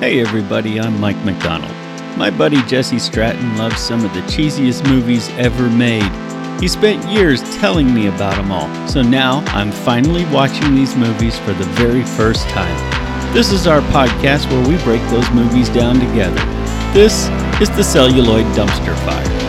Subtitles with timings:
[0.00, 1.76] Hey everybody, I'm Mike McDonald.
[2.16, 6.10] My buddy Jesse Stratton loves some of the cheesiest movies ever made.
[6.58, 11.38] He spent years telling me about them all, so now I'm finally watching these movies
[11.40, 13.34] for the very first time.
[13.34, 16.40] This is our podcast where we break those movies down together.
[16.94, 17.28] This
[17.60, 19.39] is the Celluloid Dumpster Fire.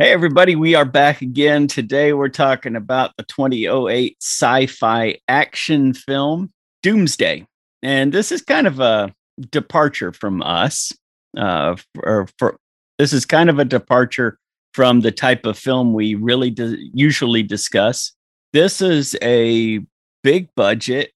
[0.00, 1.66] Hey, everybody, we are back again.
[1.66, 6.52] Today, we're talking about the 2008 sci fi action film
[6.84, 7.44] Doomsday.
[7.82, 9.12] And this is kind of a
[9.50, 10.92] departure from us.
[11.36, 12.56] Uh, for, for,
[13.00, 14.38] this is kind of a departure
[14.72, 18.12] from the type of film we really do, usually discuss.
[18.52, 19.80] This is a
[20.22, 21.10] big budget,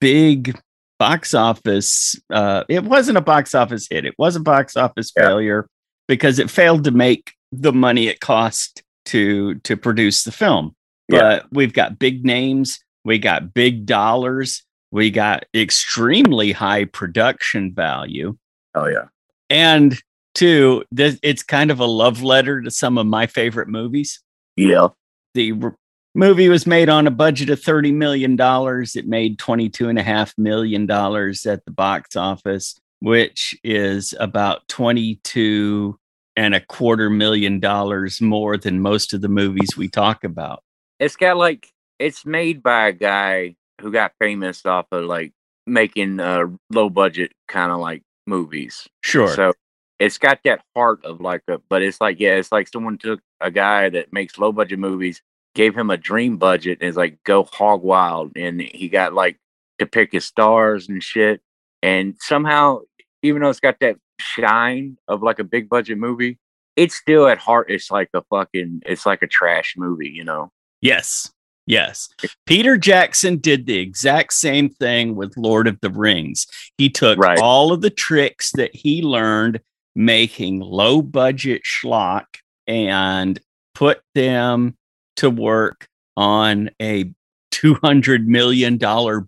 [0.00, 0.58] big
[0.98, 2.16] box office.
[2.32, 5.22] Uh, it wasn't a box office hit, it was a box office yeah.
[5.22, 5.68] failure
[6.08, 10.74] because it failed to make the money it cost to to produce the film.
[11.08, 11.20] Yeah.
[11.20, 18.36] But we've got big names, we got big dollars, we got extremely high production value.
[18.74, 19.06] Oh yeah.
[19.50, 20.00] And
[20.34, 24.20] two, this, it's kind of a love letter to some of my favorite movies.
[24.56, 24.88] Yeah.
[25.34, 25.76] The r-
[26.14, 28.36] movie was made on a budget of $30 million.
[28.38, 35.98] It made $22.5 million at the box office, which is about 22
[36.36, 40.62] and a quarter million dollars more than most of the movies we talk about.
[40.98, 45.32] It's got like it's made by a guy who got famous off of like
[45.66, 48.88] making uh low budget kind of like movies.
[49.02, 49.28] Sure.
[49.28, 49.52] So
[49.98, 53.20] it's got that heart of like a but it's like yeah, it's like someone took
[53.40, 55.22] a guy that makes low budget movies,
[55.54, 59.36] gave him a dream budget and is like go hog wild and he got like
[59.78, 61.40] to pick his stars and shit.
[61.82, 62.80] And somehow
[63.22, 66.38] even though it's got that shine of like a big budget movie,
[66.76, 70.50] it's still at heart it's like a fucking it's like a trash movie, you know.
[70.80, 71.30] Yes.
[71.66, 72.08] Yes.
[72.46, 76.46] Peter Jackson did the exact same thing with Lord of the Rings.
[76.76, 77.38] He took right.
[77.38, 79.60] all of the tricks that he learned
[79.94, 82.24] making low budget schlock
[82.66, 83.38] and
[83.74, 84.76] put them
[85.16, 87.12] to work on a
[87.52, 88.78] $200 million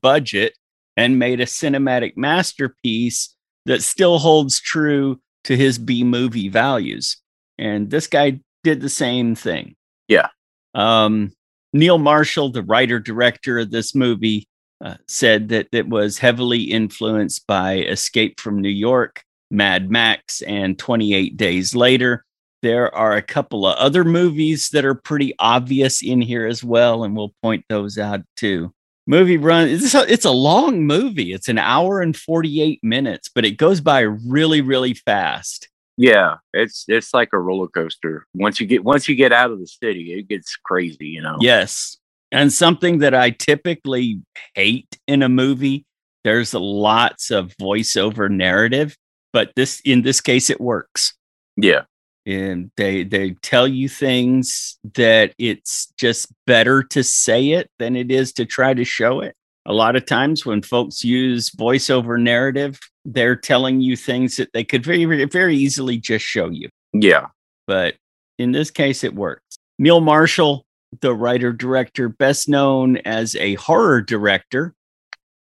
[0.01, 0.55] budget
[0.97, 3.35] and made a cinematic masterpiece
[3.67, 7.19] that still holds true to his B movie values.
[7.59, 9.77] And this guy did the same thing.
[10.09, 10.29] Yeah.
[10.75, 11.33] Um,
[11.73, 14.49] Neil Marshall, the writer director of this movie,
[14.85, 20.79] uh, said that it was heavily influenced by Escape from New York, Mad Max, and
[20.79, 22.25] 28 Days Later.
[22.63, 27.05] There are a couple of other movies that are pretty obvious in here as well,
[27.05, 28.73] and we'll point those out too
[29.07, 31.33] movie run it's a, it's a long movie.
[31.33, 35.69] It's an hour and 48 minutes but it goes by really really fast.
[35.97, 38.27] Yeah it's it's like a roller coaster.
[38.35, 41.37] Once you get once you get out of the city it gets crazy you know?
[41.41, 41.97] Yes.
[42.33, 44.21] And something that i typically
[44.55, 45.87] hate in a movie
[46.25, 48.97] there's lots of voiceover narrative
[49.33, 51.15] but this in this case it works.
[51.57, 51.83] Yeah
[52.27, 58.11] and they they tell you things that it's just better to say it than it
[58.11, 59.35] is to try to show it.
[59.67, 64.65] A lot of times when folks use voiceover narrative they're telling you things that they
[64.65, 66.69] could very very easily just show you.
[66.93, 67.27] Yeah.
[67.67, 67.97] But
[68.39, 69.57] in this case it works.
[69.79, 70.65] Neil marshall
[71.01, 74.75] the writer director best known as a horror director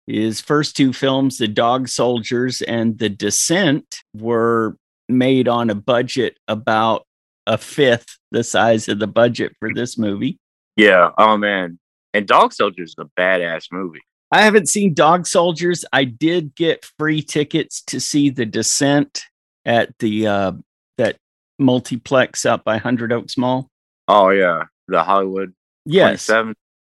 [0.08, 4.78] his first two films the dog soldiers and the descent were
[5.10, 7.06] made on a budget about
[7.48, 10.38] a fifth the size of the budget for this movie.
[10.76, 11.12] Yeah.
[11.18, 11.80] Oh man.
[12.14, 14.02] And Dog Soldiers is a badass movie.
[14.32, 15.86] I haven't seen Dog Soldiers.
[15.94, 19.26] I did get free tickets to see The Descent
[19.66, 20.52] at the uh
[20.98, 21.18] that
[21.60, 23.70] multiplex out by Hundred Oaks Mall.
[24.08, 25.54] Oh yeah, the Hollywood.
[25.86, 26.30] Yes.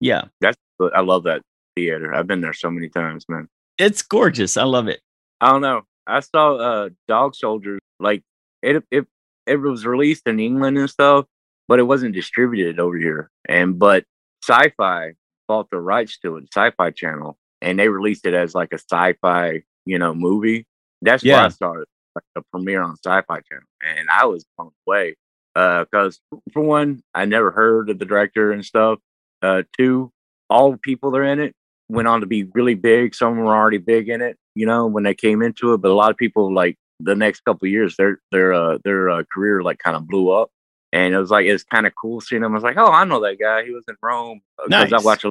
[0.00, 0.25] Yeah.
[0.41, 0.59] That's
[0.94, 1.43] I love that
[1.75, 2.15] theater.
[2.15, 3.49] I've been there so many times, man.
[3.78, 4.56] It's gorgeous.
[4.56, 5.00] I love it.
[5.41, 5.82] I don't know.
[6.06, 8.22] I saw uh Dog Soldiers like
[8.62, 9.06] it it
[9.47, 11.27] it was released in England and stuff,
[11.69, 13.31] but it wasn't distributed over here.
[13.49, 14.05] And but
[14.43, 15.12] Sci-Fi
[15.49, 19.62] bought the rights to it, Sci-Fi Channel, and they released it as like a sci-fi,
[19.85, 20.67] you know, movie.
[21.03, 21.41] That's yeah.
[21.41, 25.17] why I started like the premiere on Sci-Fi Channel, and I was blown away.
[25.55, 28.99] Uh, Because uh, for one, I never heard of the director and stuff.
[29.43, 30.11] Uh, two,
[30.50, 31.55] all the people that are in it
[31.88, 33.15] went on to be really big.
[33.15, 35.79] Some were already big in it, you know, when they came into it.
[35.79, 39.23] But a lot of people like the next couple years, their their uh, their uh,
[39.33, 40.50] career like kind of blew up,
[40.93, 42.53] and it was like it's kind of cool seeing them.
[42.53, 43.65] I was like, oh, I know that guy.
[43.65, 44.93] He was in Rome because nice.
[44.93, 45.25] I watch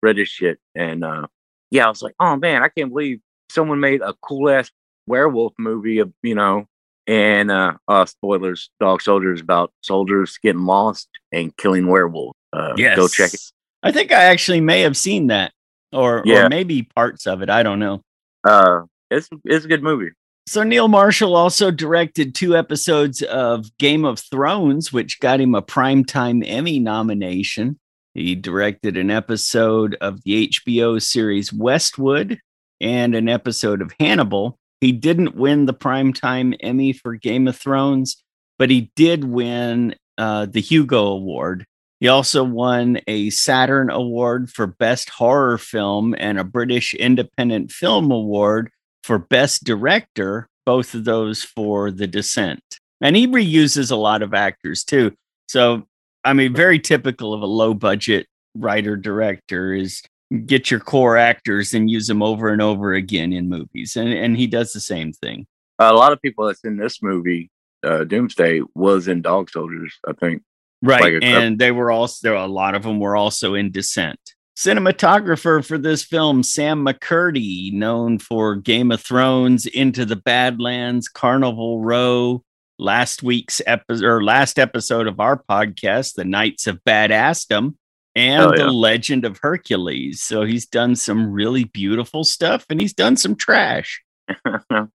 [0.00, 1.26] British shit, and uh,
[1.70, 3.20] yeah, I was like, oh man, I can't believe
[3.50, 4.70] someone made a cool ass
[5.06, 6.66] werewolf movie of you know
[7.06, 12.96] and uh, uh spoilers dog soldiers about soldiers getting lost and killing werewolves uh yes.
[12.96, 13.40] go check it
[13.82, 15.52] i think i actually may have seen that
[15.92, 16.46] or Yeah.
[16.46, 17.50] or maybe parts of it.
[17.50, 18.02] I don't know.
[18.44, 20.10] Uh, it's it's a good movie.
[20.48, 25.62] So Neil Marshall also directed two episodes of Game of Thrones, which got him a
[25.62, 27.78] Primetime Emmy nomination.
[28.14, 32.38] He directed an episode of the HBO series Westworld
[32.80, 34.58] and an episode of Hannibal.
[34.80, 38.16] He didn't win the Primetime Emmy for Game of Thrones,
[38.58, 41.64] but he did win uh, the Hugo Award.
[42.00, 48.10] He also won a Saturn Award for Best Horror Film and a British Independent Film
[48.10, 48.70] Award
[49.04, 52.62] for Best Director, both of those for The Descent.
[53.02, 55.12] And he reuses a lot of actors too.
[55.46, 55.86] So,
[56.24, 60.02] I mean, very typical of a low budget writer director is
[60.46, 63.96] get your core actors and use them over and over again in movies.
[63.96, 65.46] And, and he does the same thing.
[65.78, 67.50] a lot of people that's in this movie,
[67.84, 69.98] uh, Doomsday, was in Dog Soldiers.
[70.08, 70.42] I think.
[70.82, 71.14] Right.
[71.14, 74.18] Like and they were also, there a lot of them were also in Descent.
[74.56, 81.80] Cinematographer for this film, Sam McCurdy, known for Game of Thrones, Into the Badlands, Carnival
[81.80, 82.42] Row,
[82.78, 87.74] last week's episode or last episode of our podcast, The Knights of Badassdom,
[88.14, 88.64] and Oh, yeah.
[88.64, 90.22] The Legend of Hercules.
[90.22, 94.02] So he's done some really beautiful stuff and he's done some trash.
[94.28, 94.88] you got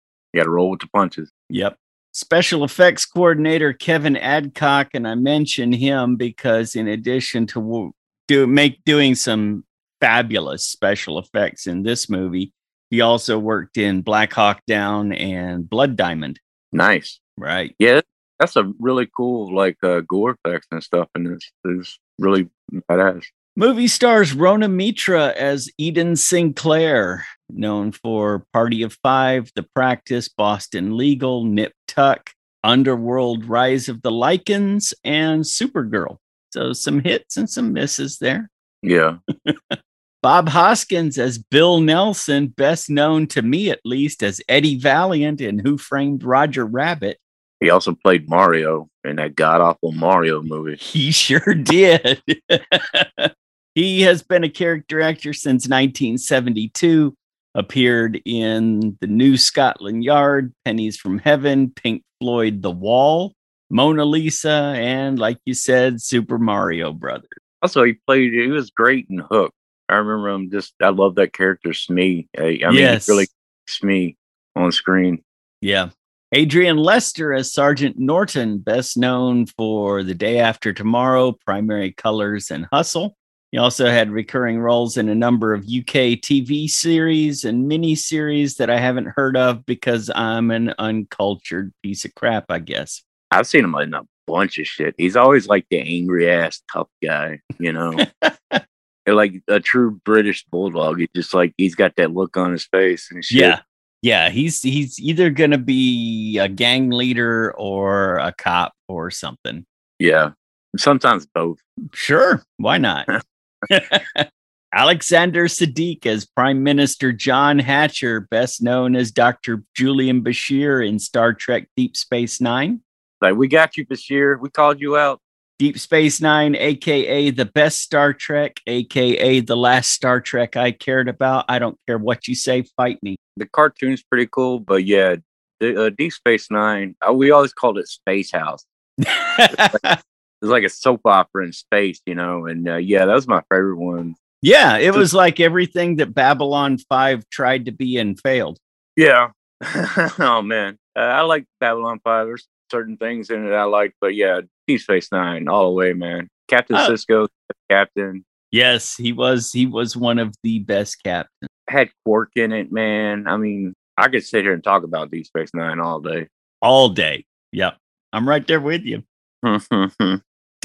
[0.44, 1.32] to roll with the punches.
[1.50, 1.78] Yep.
[2.18, 7.94] Special effects coordinator Kevin Adcock, and I mention him because in addition to
[8.30, 9.66] do make doing some
[10.00, 12.54] fabulous special effects in this movie,
[12.90, 16.40] he also worked in Black Hawk Down and Blood Diamond.
[16.72, 17.20] Nice.
[17.38, 17.76] Right.
[17.80, 18.00] Yeah,
[18.40, 22.48] that's a really cool like uh, gore effects and stuff, and it's, it's really
[22.90, 23.26] badass.
[23.58, 30.98] Movie stars Rona Mitra as Eden Sinclair, known for Party of Five, The Practice, Boston
[30.98, 32.32] Legal, Nip Tuck,
[32.66, 36.18] Underworld, Rise of the Lycans, and Supergirl.
[36.52, 38.50] So some hits and some misses there.
[38.82, 39.20] Yeah,
[40.22, 45.60] Bob Hoskins as Bill Nelson, best known to me at least as Eddie Valiant in
[45.60, 47.20] Who Framed Roger Rabbit.
[47.62, 50.76] he also played Mario in that god awful Mario movie.
[50.76, 52.22] He sure did.
[53.76, 57.16] he has been a character actor since 1972,
[57.54, 63.34] appeared in The New Scotland Yard, Pennies from Heaven, Pink Floyd The Wall,
[63.70, 67.30] Mona Lisa, and like you said, Super Mario Brothers.
[67.62, 68.34] Also, he played.
[68.34, 69.52] He was great in Hook.
[69.90, 70.50] I remember him.
[70.52, 72.28] Just I love that character Smee.
[72.38, 73.06] I, I mean, Yes.
[73.06, 73.28] he really
[73.68, 74.18] Smee
[74.56, 75.24] on screen.
[75.62, 75.90] Yeah.
[76.32, 82.68] Adrian Lester as Sergeant Norton, best known for The Day After Tomorrow, Primary Colors, and
[82.72, 83.16] Hustle.
[83.56, 88.70] He also had recurring roles in a number of UK TV series and miniseries that
[88.70, 93.02] I haven't heard of because I'm an uncultured piece of crap, I guess.
[93.32, 94.94] I've seen him in a bunch of shit.
[94.98, 97.98] He's always like the angry ass tough guy, you know.
[99.08, 101.00] Like a true British bulldog.
[101.00, 103.40] He just like he's got that look on his face and shit.
[103.40, 103.60] Yeah.
[104.02, 109.66] Yeah, he's he's either going to be a gang leader or a cop or something.
[110.00, 110.32] Yeah.
[110.76, 111.60] Sometimes both.
[111.94, 113.08] Sure, why not?
[114.74, 119.64] Alexander Siddig as Prime Minister John Hatcher, best known as Dr.
[119.74, 122.82] Julian Bashir in Star Trek Deep Space Nine.
[123.22, 124.40] Like we got you Bashir.
[124.40, 125.22] We called you out.
[125.58, 131.08] Deep Space Nine, aka the best Star Trek, aka the last Star Trek I cared
[131.08, 131.46] about.
[131.48, 133.16] I don't care what you say, fight me.
[133.38, 135.16] The cartoon's pretty cool, but yeah,
[135.62, 136.96] the, uh, Deep Space Nine.
[137.08, 138.66] Uh, we always called it Space House.
[140.46, 142.46] It's like a soap opera in space, you know.
[142.46, 144.16] And uh, yeah, that was my favorite one.
[144.42, 148.60] yeah, it was like everything that Babylon 5 tried to be and failed.
[148.96, 149.32] Yeah.
[150.20, 152.28] oh man, uh, I like Babylon Five.
[152.28, 155.94] There's certain things in it I like, but yeah, Deep Space Nine all the way,
[155.94, 156.28] man.
[156.50, 156.90] Captain Oh.
[156.90, 157.28] Sisko,
[157.70, 161.50] Captain Yes, he was he was one of the best captains.
[161.70, 163.28] had Quark in it, man.
[163.28, 166.28] I mean, I could sit here and talk about Deep Space Nine all day.
[166.62, 167.26] all day.
[167.54, 167.78] Yep.
[168.14, 169.04] I'm right there with you.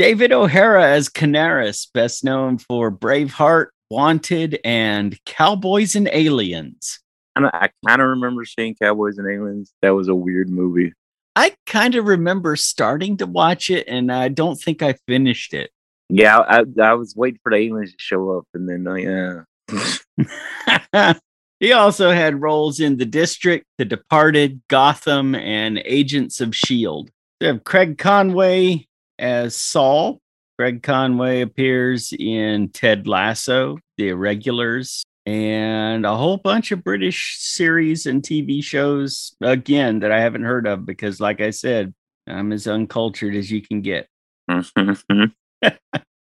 [0.01, 7.01] David O'Hara as Canaris, best known for Braveheart, Wanted, and Cowboys and Aliens.
[7.37, 9.75] and I kind of remember seeing Cowboys and Aliens.
[9.83, 10.95] That was a weird movie.
[11.37, 15.71] I kind of remember starting to watch it, and I don't think I finished it.
[16.09, 19.45] Yeah, I, I was waiting for the aliens to show up, and then uh,
[20.95, 21.13] yeah,
[21.61, 27.13] he also had roles in The District, The Departed, Gotham, and Agents of S.H.I.E.L.D.
[27.43, 28.87] We have Craig Conway
[29.21, 30.19] as Saul.
[30.59, 38.05] Greg Conway appears in Ted Lasso, The Irregulars, and a whole bunch of British series
[38.07, 41.95] and TV shows, again, that I haven't heard of because, like I said,
[42.27, 44.07] I'm as uncultured as you can get.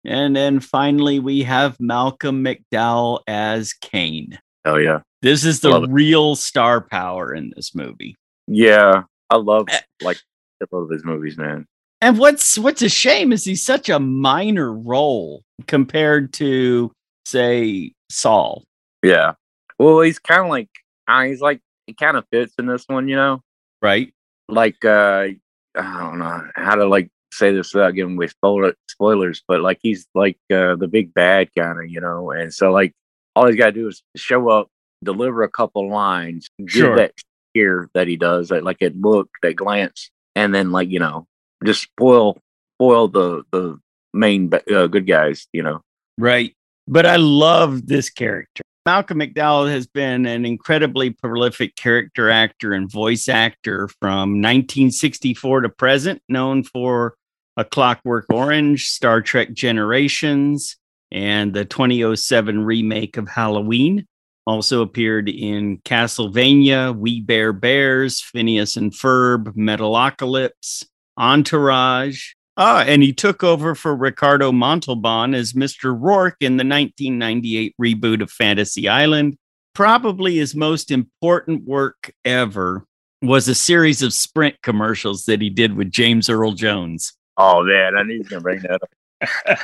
[0.03, 4.39] And then finally, we have Malcolm McDowell as Kane.
[4.65, 8.15] Oh yeah, This is the real star power in this movie.
[8.47, 9.03] yeah.
[9.29, 9.79] I love Eh.
[10.01, 10.17] like
[10.61, 11.65] several of his movies, man.
[12.01, 16.91] And what's what's a shame is he's such a minor role compared to,
[17.25, 18.63] say, Saul.
[19.03, 19.33] Yeah.
[19.77, 20.69] Well, he's kind of like
[21.07, 23.41] uh, he's like he kind of fits in this one, you know.
[23.81, 24.13] Right?
[24.49, 25.27] Like uh
[25.75, 29.79] I don't know how to like say this without giving away spoiler, spoilers, but like
[29.81, 32.31] he's like uh, the big bad kind of, you know.
[32.31, 32.93] And so like
[33.35, 34.67] all he's got to do is show up,
[35.03, 36.89] deliver a couple lines, Sure.
[36.89, 37.13] give that
[37.53, 41.25] here that he does, that like that look, that glance, and then like you know
[41.63, 42.41] just spoil
[42.77, 43.79] spoil the the
[44.13, 45.81] main uh, good guys, you know.
[46.17, 46.55] Right.
[46.87, 48.63] But I love this character.
[48.85, 55.69] Malcolm McDowell has been an incredibly prolific character actor and voice actor from 1964 to
[55.69, 57.15] present, known for
[57.57, 60.77] A Clockwork Orange, Star Trek Generations,
[61.11, 64.07] and the 2007 remake of Halloween.
[64.47, 70.83] Also appeared in Castlevania, We Bare Bears, Phineas and Ferb, Metalocalypse,
[71.17, 72.33] Entourage.
[72.57, 75.97] Ah, and he took over for Ricardo Montalban as Mr.
[75.97, 79.37] Roarke in the 1998 reboot of Fantasy Island.
[79.73, 82.85] Probably his most important work ever
[83.21, 87.13] was a series of Sprint commercials that he did with James Earl Jones.
[87.37, 89.59] Oh man, I knew he was gonna bring that up.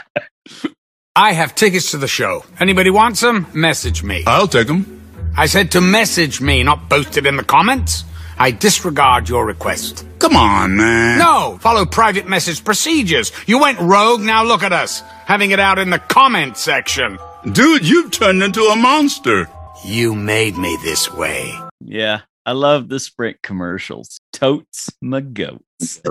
[1.16, 2.46] I have tickets to the show.
[2.60, 3.48] Anybody wants them?
[3.54, 4.24] Message me.
[4.28, 5.02] I'll take them.
[5.36, 8.04] I said to message me, not post it in the comments.
[8.40, 10.06] I disregard your request.
[10.20, 11.20] Come on, man.
[11.20, 13.32] No, follow private message procedures.
[13.46, 15.02] You went rogue, now look at us.
[15.26, 17.18] Having it out in the comment section.
[17.52, 19.48] Dude, you've turned into a monster.
[19.86, 21.54] You made me this way.
[21.80, 24.20] Yeah, I love the Sprint commercials.
[24.34, 26.02] Totes my goats.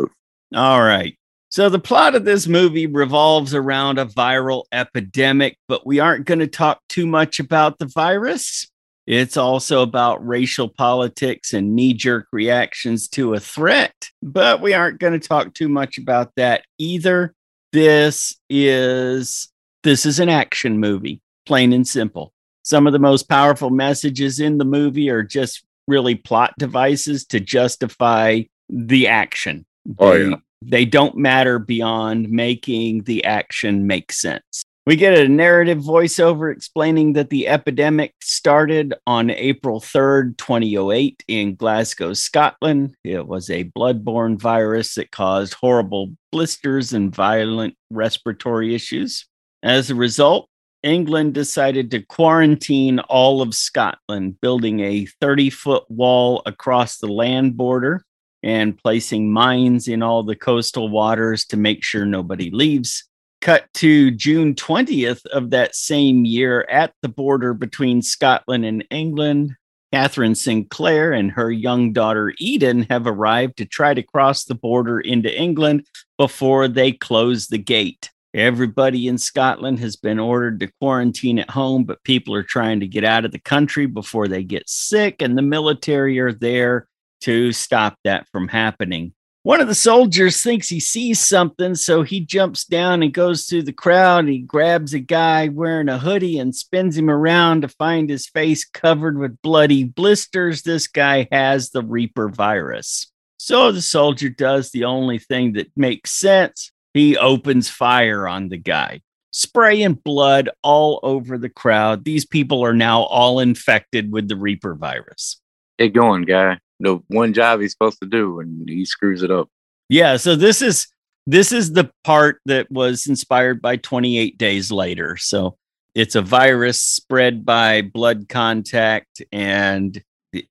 [0.54, 1.16] All right.
[1.48, 6.40] So the plot of this movie revolves around a viral epidemic, but we aren't going
[6.40, 8.68] to talk too much about the virus.
[9.06, 14.98] It's also about racial politics and knee jerk reactions to a threat, but we aren't
[14.98, 17.34] going to talk too much about that either.
[17.72, 19.48] This is
[19.84, 22.32] this is an action movie, plain and simple.
[22.64, 27.38] Some of the most powerful messages in the movie are just really plot devices to
[27.38, 29.64] justify the action.
[29.98, 30.36] Oh, They- yeah.
[30.62, 34.64] They don't matter beyond making the action make sense.
[34.86, 41.56] We get a narrative voiceover explaining that the epidemic started on April 3rd, 2008, in
[41.56, 42.94] Glasgow, Scotland.
[43.02, 49.26] It was a bloodborne virus that caused horrible blisters and violent respiratory issues.
[49.60, 50.48] As a result,
[50.84, 57.56] England decided to quarantine all of Scotland, building a 30 foot wall across the land
[57.56, 58.04] border
[58.44, 63.02] and placing mines in all the coastal waters to make sure nobody leaves.
[63.40, 69.54] Cut to June 20th of that same year at the border between Scotland and England.
[69.92, 74.98] Catherine Sinclair and her young daughter Eden have arrived to try to cross the border
[75.00, 75.86] into England
[76.18, 78.10] before they close the gate.
[78.34, 82.86] Everybody in Scotland has been ordered to quarantine at home, but people are trying to
[82.86, 86.86] get out of the country before they get sick, and the military are there
[87.22, 89.14] to stop that from happening.
[89.46, 93.62] One of the soldiers thinks he sees something, so he jumps down and goes through
[93.62, 94.26] the crowd.
[94.26, 98.64] He grabs a guy wearing a hoodie and spins him around to find his face
[98.64, 100.62] covered with bloody blisters.
[100.62, 103.06] This guy has the Reaper virus.
[103.36, 108.58] So the soldier does the only thing that makes sense he opens fire on the
[108.58, 112.04] guy, spraying blood all over the crowd.
[112.04, 115.40] These people are now all infected with the Reaper virus.
[115.78, 116.58] Get going, guy.
[116.80, 119.48] The one job he's supposed to do, and he screws it up.
[119.88, 120.88] Yeah, so this is
[121.26, 125.16] this is the part that was inspired by 28 days later.
[125.16, 125.56] So
[125.94, 130.02] it's a virus spread by blood contact and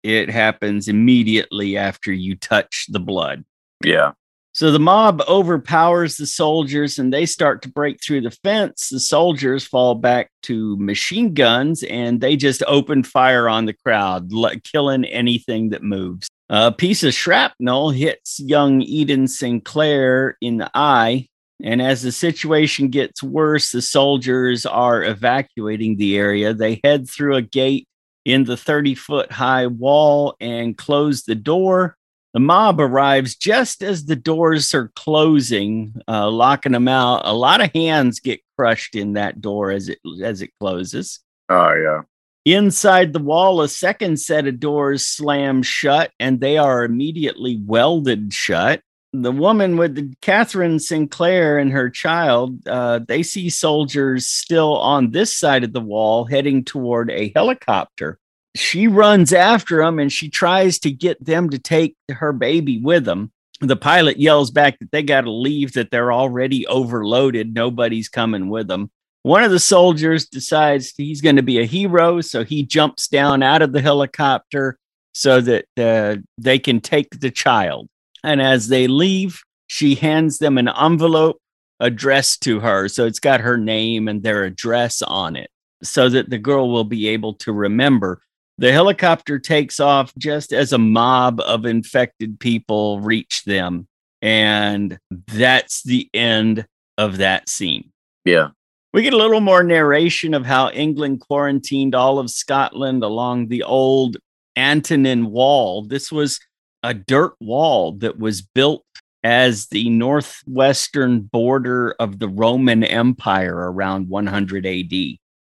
[0.04, 3.46] it happens immediately after you touch the blood.
[3.84, 4.14] Yeah.
[4.56, 8.88] So the mob overpowers the soldiers and they start to break through the fence.
[8.88, 14.32] The soldiers fall back to machine guns and they just open fire on the crowd,
[14.64, 16.30] killing anything that moves.
[16.48, 21.28] A piece of shrapnel hits young Eden Sinclair in the eye.
[21.62, 26.54] And as the situation gets worse, the soldiers are evacuating the area.
[26.54, 27.90] They head through a gate
[28.24, 31.98] in the 30 foot high wall and close the door.
[32.36, 37.22] The mob arrives just as the doors are closing, uh, locking them out.
[37.24, 41.22] A lot of hands get crushed in that door as it as it closes.
[41.48, 42.02] Oh yeah.
[42.44, 48.34] Inside the wall, a second set of doors slam shut, and they are immediately welded
[48.34, 48.82] shut.
[49.14, 55.12] the woman with the Catherine Sinclair and her child, uh, they see soldiers still on
[55.12, 58.20] this side of the wall heading toward a helicopter.
[58.56, 63.06] She runs after them and she tries to get them to take her baby with
[63.06, 63.32] them.
[63.62, 67.54] The pilot yells back that they got to leave, that they're already overloaded.
[67.54, 68.92] Nobody's coming with them.
[69.24, 73.44] One of the soldiers decides he's going to be a hero, so he jumps down
[73.44, 74.78] out of the helicopter
[75.14, 77.90] so that uh, they can take the child.
[78.24, 81.40] And as they leave, she hands them an envelope
[81.80, 82.88] addressed to her.
[82.88, 85.50] So it's got her name and their address on it
[85.84, 88.22] so that the girl will be able to remember.
[88.58, 93.88] The helicopter takes off just as a mob of infected people reach them.
[94.22, 94.98] And
[95.28, 96.66] that's the end
[96.98, 97.92] of that scene.
[98.24, 98.50] Yeah.
[98.94, 103.64] We get a little more narration of how England quarantined all of Scotland along the
[103.64, 104.16] old
[104.58, 105.84] Antonine Wall.
[105.84, 106.40] This was
[106.82, 108.86] a dirt wall that was built
[109.24, 114.94] as the northwestern border of the Roman Empire around 100 AD.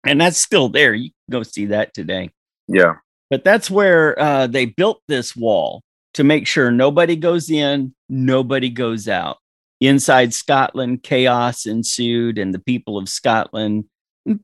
[0.06, 0.94] And that's still there.
[0.94, 2.30] You can go see that today.
[2.68, 2.96] Yeah.
[3.30, 5.82] But that's where uh, they built this wall
[6.14, 9.38] to make sure nobody goes in, nobody goes out.
[9.80, 13.84] Inside Scotland, chaos ensued, and the people of Scotland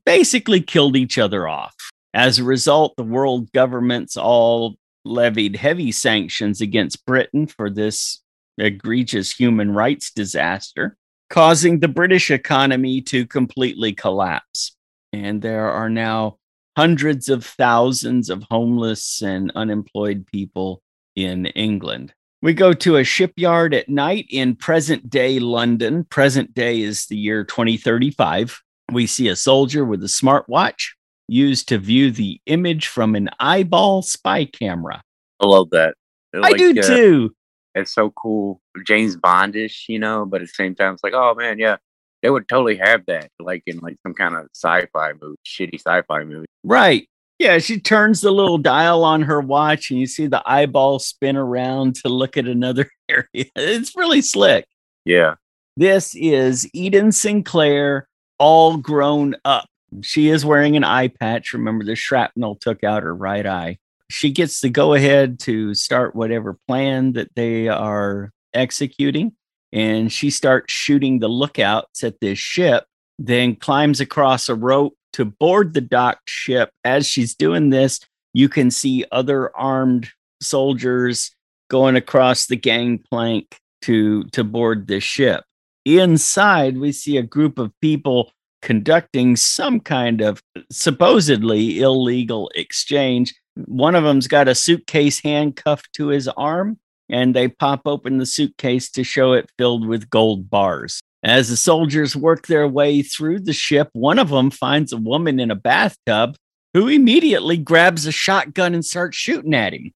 [0.05, 1.75] basically killed each other off.
[2.13, 4.75] As a result, the world governments all
[5.05, 8.21] levied heavy sanctions against Britain for this
[8.57, 10.97] egregious human rights disaster,
[11.29, 14.75] causing the British economy to completely collapse.
[15.13, 16.37] And there are now
[16.75, 20.81] hundreds of thousands of homeless and unemployed people
[21.15, 22.13] in England.
[22.41, 26.05] We go to a shipyard at night in present day London.
[26.05, 28.61] Present day is the year 2035.
[28.91, 30.89] We see a soldier with a smartwatch
[31.27, 35.03] used to view the image from an eyeball spy camera.
[35.39, 35.95] I love that.
[36.33, 37.35] I do uh, too.
[37.75, 38.61] It's so cool.
[38.85, 41.77] James Bondish, you know, but at the same time, it's like, oh man, yeah,
[42.21, 46.23] they would totally have that, like in like some kind of sci-fi movie, shitty sci-fi
[46.23, 46.45] movie.
[46.63, 47.07] Right.
[47.39, 51.35] Yeah, she turns the little dial on her watch and you see the eyeball spin
[51.35, 53.25] around to look at another area.
[53.33, 54.65] It's really slick.
[55.05, 55.35] Yeah.
[55.75, 59.67] This is Eden Sinclair, all grown up.
[60.01, 61.53] She is wearing an eye patch.
[61.53, 63.79] Remember, the shrapnel took out her right eye.
[64.09, 69.33] She gets the go ahead to start whatever plan that they are executing.
[69.73, 72.85] And she starts shooting the lookouts at this ship,
[73.17, 76.71] then climbs across a rope to board the docked ship.
[76.83, 77.99] As she's doing this,
[78.33, 80.09] you can see other armed
[80.41, 81.31] soldiers
[81.69, 85.43] going across the gangplank to, to board the ship.
[85.85, 88.31] Inside, we see a group of people
[88.61, 93.33] conducting some kind of supposedly illegal exchange.
[93.55, 96.77] One of them's got a suitcase handcuffed to his arm,
[97.11, 101.01] and they pop open the suitcase to show it filled with gold bars.
[101.23, 105.39] As the soldiers work their way through the ship, one of them finds a woman
[105.39, 106.35] in a bathtub
[106.73, 109.91] who immediately grabs a shotgun and starts shooting at him.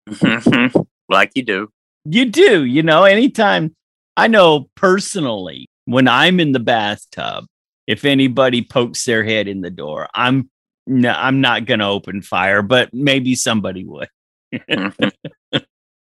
[1.09, 1.69] like you do.
[2.03, 3.73] You do, you know, anytime
[4.15, 7.45] I know personally when I'm in the bathtub,
[7.87, 10.49] if anybody pokes their head in the door, I'm
[10.87, 14.07] no, I'm not going to open fire, but maybe somebody would.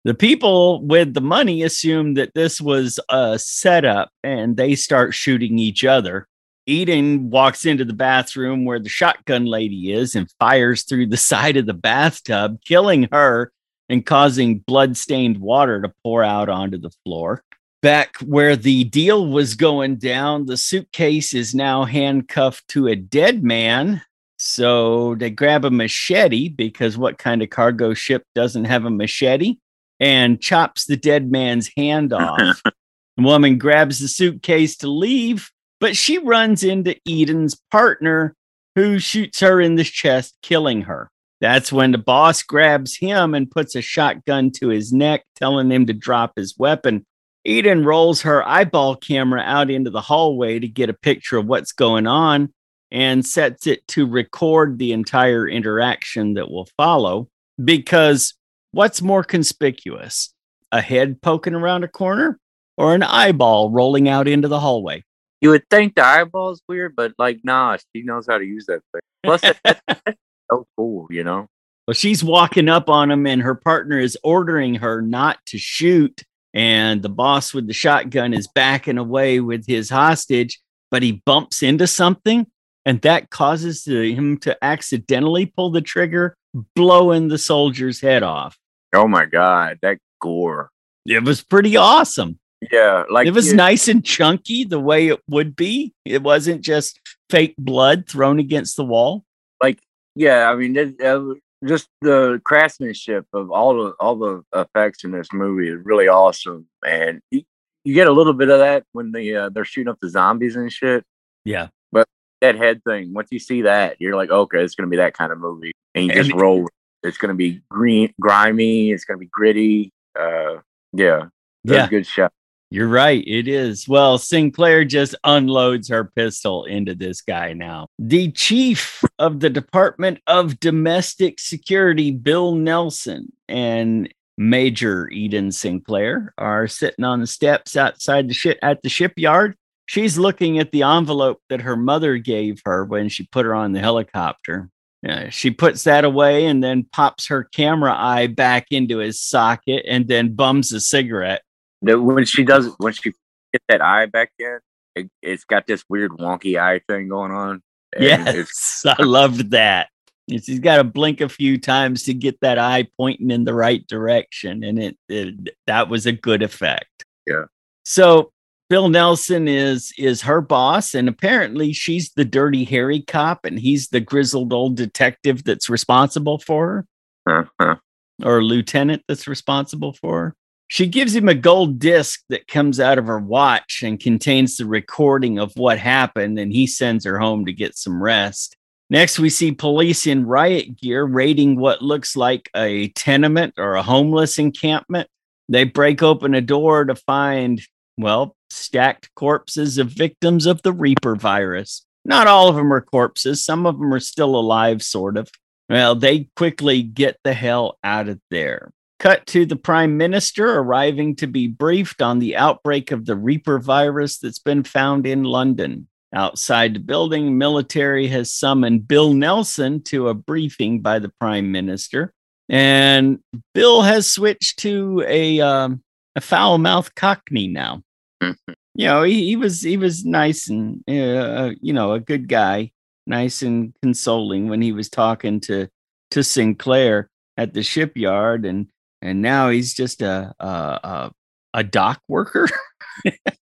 [0.04, 5.58] the people with the money assume that this was a setup and they start shooting
[5.58, 6.28] each other.
[6.66, 11.56] Eden walks into the bathroom where the shotgun lady is and fires through the side
[11.56, 13.52] of the bathtub, killing her
[13.90, 17.44] and causing blood-stained water to pour out onto the floor.
[17.82, 23.44] Back where the deal was going down, the suitcase is now handcuffed to a dead
[23.44, 24.02] man.
[24.38, 29.58] So they grab a machete because what kind of cargo ship doesn't have a machete?
[30.04, 32.62] And chops the dead man's hand off.
[32.64, 38.36] the woman grabs the suitcase to leave, but she runs into Eden's partner,
[38.76, 41.10] who shoots her in the chest, killing her.
[41.40, 45.86] That's when the boss grabs him and puts a shotgun to his neck, telling him
[45.88, 47.06] to drop his weapon.
[47.46, 51.74] Eden rolls her eyeball camera out into the hallway to get a picture of what's
[51.74, 52.54] going on
[52.92, 57.28] and sets it to record the entire interaction that will follow.
[57.64, 58.34] Because
[58.74, 60.34] what's more conspicuous,
[60.72, 62.40] a head poking around a corner
[62.78, 65.04] or an eyeball rolling out into the hallway?
[65.40, 68.82] You would think the eyeball's weird, but like, nah, she knows how to use that
[68.92, 69.02] thing.
[69.24, 70.18] Plus, that's
[70.52, 71.48] so cool, you know?
[71.88, 76.24] Well, she's walking up on him, and her partner is ordering her not to shoot.
[76.54, 81.62] And the boss with the shotgun is backing away with his hostage, but he bumps
[81.62, 82.48] into something,
[82.86, 86.38] and that causes him to accidentally pull the trigger,
[86.76, 88.58] blowing the soldier's head off.
[88.94, 90.70] Oh my God, that gore.
[91.06, 92.40] It was pretty awesome.
[92.72, 95.94] Yeah, like it was nice and chunky the way it would be.
[96.06, 99.26] It wasn't just fake blood thrown against the wall.
[99.62, 99.80] like
[100.16, 100.50] yeah.
[100.50, 101.34] I mean, it, uh,
[101.66, 106.68] just the craftsmanship of all the all the effects in this movie is really awesome,
[106.86, 107.44] and you,
[107.84, 110.56] you get a little bit of that when the uh, they're shooting up the zombies
[110.56, 111.04] and shit.
[111.46, 111.68] Yeah.
[111.92, 112.08] But
[112.42, 113.14] that head thing.
[113.14, 116.06] Once you see that, you're like, okay, it's gonna be that kind of movie, and
[116.06, 116.68] you just roll.
[117.04, 118.92] It's gonna be green, grimy.
[118.92, 119.92] It's gonna be gritty.
[120.18, 120.58] Uh,
[120.94, 121.26] yeah,
[121.64, 121.86] Yeah.
[121.86, 122.32] a good shot.
[122.72, 123.24] You're right.
[123.28, 123.88] It is.
[123.88, 127.86] Well, Sinclair just unloads her pistol into this guy now.
[128.00, 136.68] The chief of the Department of Domestic Security, Bill Nelson, and Major Eden Sinclair are
[136.68, 139.56] sitting on the steps outside the ship at the shipyard.
[139.86, 143.74] She's looking at the envelope that her mother gave her when she put her on
[143.74, 144.70] the helicopter.
[145.08, 149.84] Uh, she puts that away and then pops her camera eye back into his socket
[149.88, 151.44] and then bums a cigarette.
[151.82, 153.12] when she does when she
[153.52, 154.60] gets that eye back in,
[154.96, 157.62] it, it's got this weird wonky eye thing going on.
[158.00, 159.90] Yes, I loved that.
[160.30, 163.86] She's got to blink a few times to get that eye pointing in the right
[163.88, 167.04] direction, and it, it that was a good effect.
[167.28, 167.46] Yeah.
[167.84, 168.32] So
[168.70, 173.90] Bill Nelson is is her boss, and apparently she's the Dirty Harry cop, and he's
[173.90, 176.86] the grizzled old detective that's responsible for
[177.26, 177.76] her uh, uh,
[178.24, 180.36] or lieutenant that's responsible for her.
[180.70, 184.66] She gives him a gold disc that comes out of her watch and contains the
[184.66, 188.56] recording of what happened, and he sends her home to get some rest.
[188.90, 193.84] Next, we see police in riot gear raiding what looks like a tenement or a
[193.84, 195.10] homeless encampment.
[195.50, 197.62] They break open a door to find,
[197.98, 201.86] well, stacked corpses of victims of the Reaper virus.
[202.06, 205.30] Not all of them are corpses, some of them are still alive, sort of.
[205.70, 208.72] Well, they quickly get the hell out of there.
[209.00, 213.60] Cut to the prime minister arriving to be briefed on the outbreak of the Reaper
[213.60, 215.88] virus that's been found in London.
[216.14, 222.14] Outside the building, military has summoned Bill Nelson to a briefing by the prime minister.
[222.50, 223.20] And
[223.54, 225.82] Bill has switched to a, um,
[226.16, 227.82] a foul mouthed cockney now.
[228.24, 228.36] Mhm.
[228.76, 232.72] You know, he, he was he was nice and uh, you know a good guy,
[233.06, 235.68] nice and consoling when he was talking to
[236.12, 238.68] to Sinclair at the shipyard, and
[239.02, 241.12] and now he's just a a a,
[241.54, 242.48] a dock worker.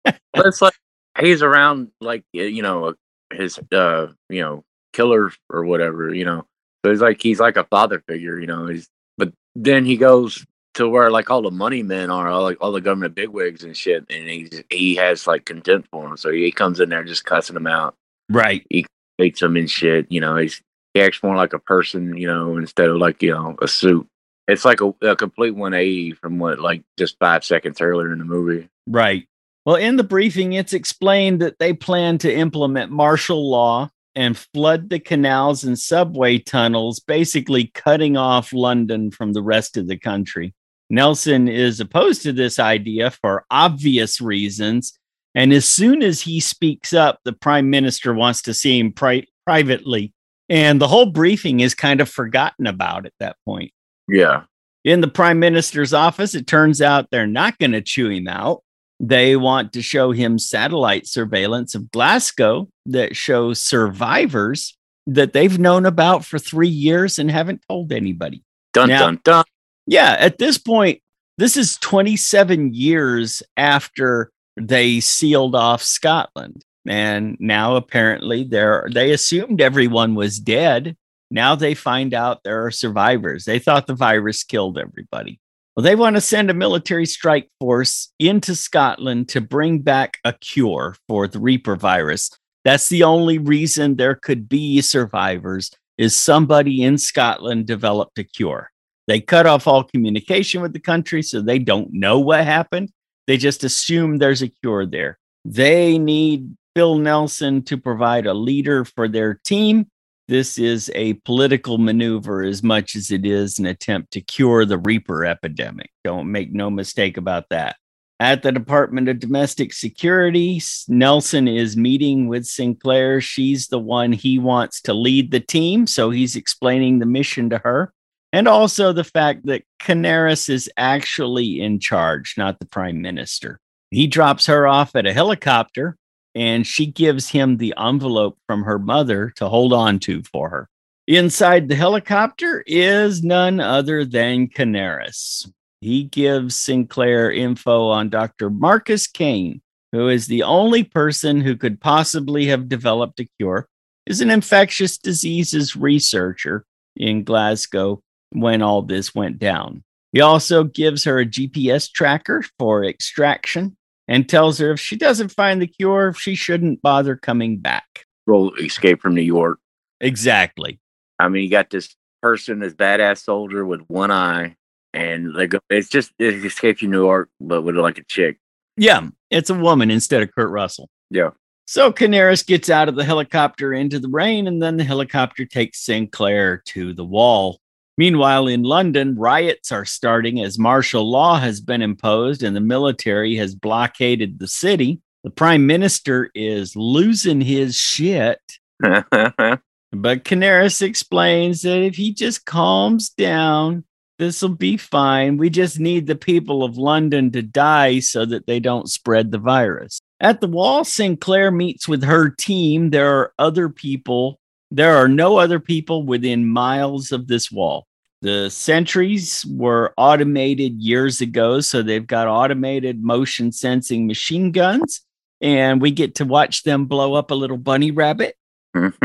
[0.04, 0.74] but it's like
[1.18, 2.94] he's around like you know
[3.32, 4.62] his uh you know
[4.92, 6.44] killer or whatever you know
[6.84, 10.44] so he's like he's like a father figure you know he's but then he goes
[10.76, 13.76] to where like all the money men are all like all the government bigwigs and
[13.76, 17.24] shit and he's he has like contempt for him so he comes in there just
[17.24, 17.94] cussing them out
[18.30, 18.66] right.
[18.70, 18.86] He
[19.18, 20.62] hates them and shit you know he's
[20.94, 24.06] he acts more like a person you know instead of like you know a suit
[24.48, 28.24] it's like a, a complete 180 from what like just five seconds earlier in the
[28.24, 29.26] movie Right.
[29.64, 34.88] Well, in the briefing, it's explained that they plan to implement martial law and flood
[34.88, 40.54] the canals and subway tunnels, basically cutting off London from the rest of the country.
[40.90, 44.98] Nelson is opposed to this idea for obvious reasons.
[45.34, 49.26] And as soon as he speaks up, the prime minister wants to see him pri-
[49.44, 50.12] privately.
[50.48, 53.72] And the whole briefing is kind of forgotten about at that point.
[54.08, 54.44] yeah
[54.84, 58.62] In the prime minister's office, it turns out they're not going to chew him out.
[58.98, 65.84] They want to show him satellite surveillance of Glasgow that shows survivors that they've known
[65.84, 68.42] about for three years and haven't told anybody.
[68.72, 69.44] dun Now- dun dun
[69.86, 71.00] Yeah, at this point,
[71.38, 76.64] this is 27 years after they sealed off Scotland.
[76.88, 80.96] And now apparently they're they assumed everyone was dead.
[81.30, 83.44] Now they find out there are survivors.
[83.44, 85.40] They thought the virus killed everybody.
[85.76, 90.32] Well, they want to send a military strike force into Scotland to bring back a
[90.32, 92.30] cure for the Reaper virus.
[92.64, 98.70] That's the only reason there could be survivors is somebody in Scotland developed a cure.
[99.06, 102.90] They cut off all communication with the country, so they don't know what happened.
[103.26, 105.18] They just assume there's a cure there.
[105.44, 109.86] They need Bill Nelson to provide a leader for their team.
[110.28, 114.78] This is a political maneuver as much as it is an attempt to cure the
[114.78, 115.90] Reaper epidemic.
[116.02, 117.76] Don't make no mistake about that.
[118.18, 123.20] At the Department of Domestic Security, Nelson is meeting with Sinclair.
[123.20, 127.58] She's the one he wants to lead the team, so he's explaining the mission to
[127.58, 127.92] her
[128.36, 133.60] and also the fact that Canaris is actually in charge, not the prime minister.
[133.90, 135.96] He drops her off at a helicopter
[136.34, 140.68] and she gives him the envelope from her mother to hold on to for her.
[141.06, 145.50] Inside the helicopter is none other than Canaris.
[145.80, 148.50] he gives Sinclair info on Dr.
[148.50, 153.66] Marcus Kane, who is the only person who could possibly have developed a cure,
[154.04, 159.82] is an infectious diseases researcher in Glasgow when all this went down.
[160.12, 163.76] He also gives her a GPS tracker for extraction
[164.08, 168.06] and tells her if she doesn't find the cure, she shouldn't bother coming back.
[168.26, 169.58] Roll escape from New York.
[170.00, 170.80] Exactly.
[171.18, 174.56] I mean, you got this person, this badass soldier with one eye,
[174.92, 175.58] and they go.
[175.70, 178.38] It's just it's escape from New York, but with like a chick.
[178.76, 180.88] Yeah, it's a woman instead of Kurt Russell.
[181.10, 181.30] Yeah.
[181.66, 185.84] So Canaris gets out of the helicopter into the rain, and then the helicopter takes
[185.84, 187.60] Sinclair to the wall.
[187.98, 193.36] Meanwhile, in London, riots are starting as martial law has been imposed and the military
[193.36, 195.00] has blockaded the city.
[195.24, 198.40] The prime minister is losing his shit.
[199.92, 203.84] But Canaris explains that if he just calms down,
[204.18, 205.36] this will be fine.
[205.36, 209.38] We just need the people of London to die so that they don't spread the
[209.38, 210.00] virus.
[210.20, 212.90] At the wall, Sinclair meets with her team.
[212.90, 214.38] There are other people.
[214.70, 217.86] There are no other people within miles of this wall.
[218.22, 225.02] The sentries were automated years ago, so they've got automated motion sensing machine guns,
[225.40, 228.36] and we get to watch them blow up a little bunny rabbit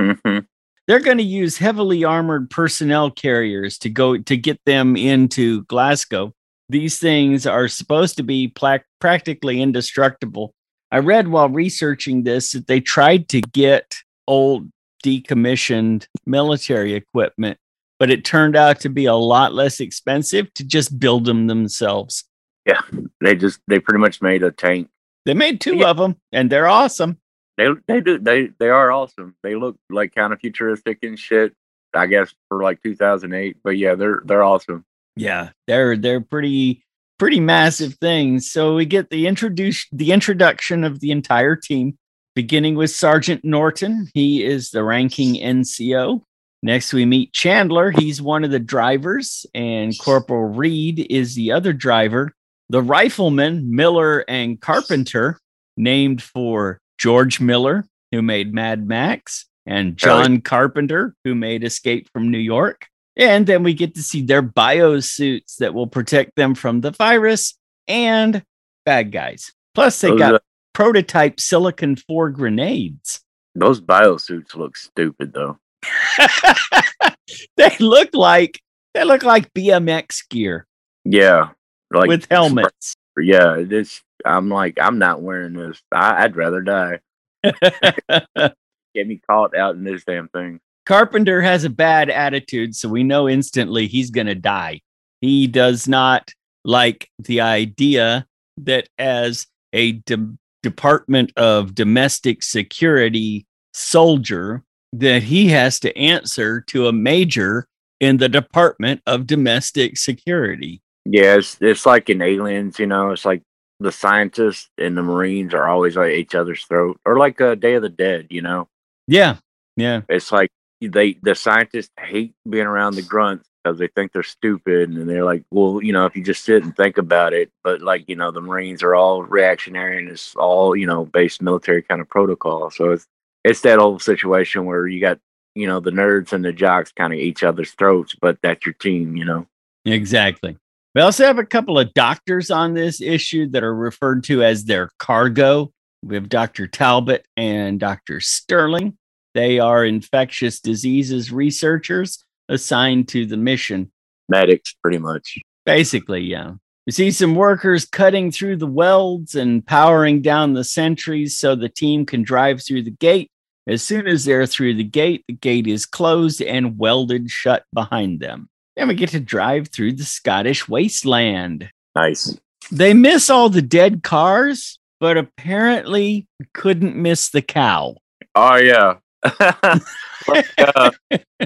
[0.87, 6.33] they're going to use heavily armored personnel carriers to go to get them into Glasgow.
[6.69, 10.53] These things are supposed to be pla- practically indestructible.
[10.91, 13.95] I read while researching this that they tried to get
[14.27, 14.69] old
[15.01, 17.57] decommissioned military equipment,
[17.99, 22.23] but it turned out to be a lot less expensive to just build them themselves.
[22.65, 22.81] yeah,
[23.21, 24.87] they just they pretty much made a tank.
[25.25, 25.89] They made two Yeah.
[25.89, 27.17] of them and they're awesome.
[27.57, 29.35] They they do they they are awesome.
[29.43, 31.53] They look like kind of futuristic and shit.
[31.93, 34.85] I guess for like 2008, but yeah, they're they're awesome.
[35.15, 36.85] Yeah, they're they're pretty
[37.19, 38.49] pretty massive things.
[38.51, 41.97] So we get the introduce the introduction of the entire team,
[42.35, 44.09] beginning with Sergeant Norton.
[44.13, 46.21] He is the ranking NCO.
[46.63, 47.91] Next, we meet Chandler.
[47.91, 52.33] He's one of the drivers, and Corporal Reed is the other driver.
[52.69, 55.39] The riflemen, Miller and Carpenter,
[55.75, 62.29] named for George Miller, who made Mad Max, and John Carpenter, who made Escape from
[62.29, 62.87] New York.
[63.17, 67.57] And then we get to see their biosuits that will protect them from the virus
[67.87, 68.43] and
[68.85, 69.51] bad guys.
[69.73, 73.21] Plus, they Those, got prototype Silicon 4 grenades.
[73.55, 75.57] those biosuits look stupid though.
[77.57, 78.59] they look like
[78.93, 80.67] they look like BMX gear
[81.05, 81.49] Yeah,
[81.91, 82.95] like with helmets.
[83.17, 84.01] Yeah, this.
[84.25, 85.81] I'm like I'm not wearing this.
[85.91, 86.99] I, I'd rather die.
[87.43, 90.59] Get me caught out in this damn thing.
[90.85, 94.81] Carpenter has a bad attitude, so we know instantly he's going to die.
[95.21, 96.33] He does not
[96.65, 105.79] like the idea that as a de- Department of Domestic Security soldier that he has
[105.79, 107.67] to answer to a major
[107.99, 110.81] in the Department of Domestic Security.
[111.05, 113.11] Yeah, it's it's like in aliens, you know.
[113.11, 113.41] It's like
[113.79, 117.75] the scientists and the marines are always at each other's throat, or like a Day
[117.75, 118.67] of the Dead, you know.
[119.07, 119.37] Yeah.
[119.77, 120.01] Yeah.
[120.09, 120.49] It's like
[120.81, 125.25] they the scientists hate being around the grunts because they think they're stupid, and they're
[125.25, 128.15] like, well, you know, if you just sit and think about it, but like you
[128.15, 132.09] know, the marines are all reactionary and it's all you know based military kind of
[132.09, 132.69] protocol.
[132.71, 133.07] So it's
[133.43, 135.19] it's that old situation where you got
[135.55, 138.73] you know the nerds and the jocks kind of each other's throats, but that's your
[138.73, 139.47] team, you know.
[139.85, 140.57] Exactly.
[140.93, 144.65] We also have a couple of doctors on this issue that are referred to as
[144.65, 145.71] their cargo.
[146.03, 146.67] We have Dr.
[146.67, 148.19] Talbot and Dr.
[148.19, 148.97] Sterling.
[149.33, 153.91] They are infectious diseases researchers assigned to the mission.
[154.29, 155.39] Medics, pretty much.
[155.65, 156.53] Basically, yeah.
[156.85, 161.69] We see some workers cutting through the welds and powering down the sentries so the
[161.69, 163.29] team can drive through the gate.
[163.67, 168.19] As soon as they're through the gate, the gate is closed and welded shut behind
[168.19, 168.49] them.
[168.75, 171.69] Then we get to drive through the Scottish wasteland.
[171.95, 172.37] Nice.
[172.71, 177.95] They miss all the dead cars, but apparently couldn't miss the cow.
[178.35, 178.95] Oh yeah.
[180.27, 180.91] Like, uh,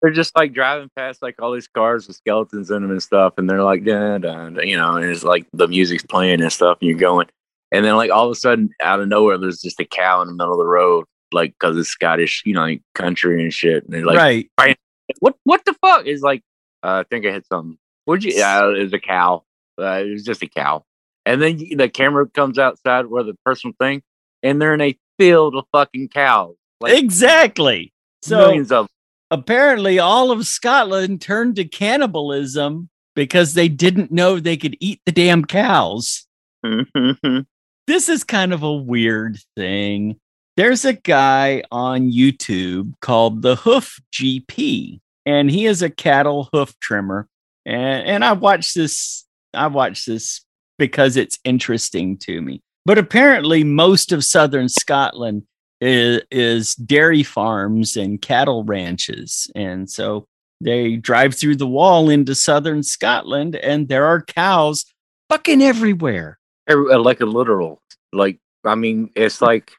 [0.00, 3.34] they're just like driving past like all these cars with skeletons in them and stuff,
[3.36, 6.52] and they're like, da, da, da, you know, and it's like the music's playing and
[6.52, 7.26] stuff, and you're going,
[7.72, 10.28] and then like all of a sudden, out of nowhere, there's just a cow in
[10.28, 13.84] the middle of the road, like because it's Scottish, you know, like country and shit,
[13.84, 14.16] and they're like,
[14.58, 14.78] right.
[15.20, 16.06] what, what the fuck?
[16.06, 16.42] It's like,
[16.82, 17.76] uh, I think I hit something.
[18.06, 18.32] Would you?
[18.34, 19.44] Yeah, it was a cow.
[19.78, 20.84] Uh, it was just a cow,
[21.26, 24.02] and then the camera comes outside where the personal thing,
[24.42, 27.92] and they're in a field of fucking cows, like exactly.
[28.22, 28.88] So millions of.
[29.30, 35.12] Apparently all of Scotland turned to cannibalism because they didn't know they could eat the
[35.12, 36.26] damn cows.
[36.64, 37.40] Mm-hmm.
[37.86, 40.18] This is kind of a weird thing.
[40.56, 46.78] There's a guy on YouTube called the Hoof GP, and he is a cattle hoof
[46.80, 47.28] trimmer.
[47.64, 50.44] And, and I watched this, I watched this
[50.78, 52.62] because it's interesting to me.
[52.84, 55.44] But apparently, most of southern Scotland
[55.80, 59.50] is, is dairy farms and cattle ranches.
[59.54, 60.26] And so
[60.60, 64.84] they drive through the wall into southern Scotland, and there are cows
[65.28, 66.38] fucking everywhere.
[66.68, 67.80] Every- uh, like a literal,
[68.12, 69.72] like I mean, it's like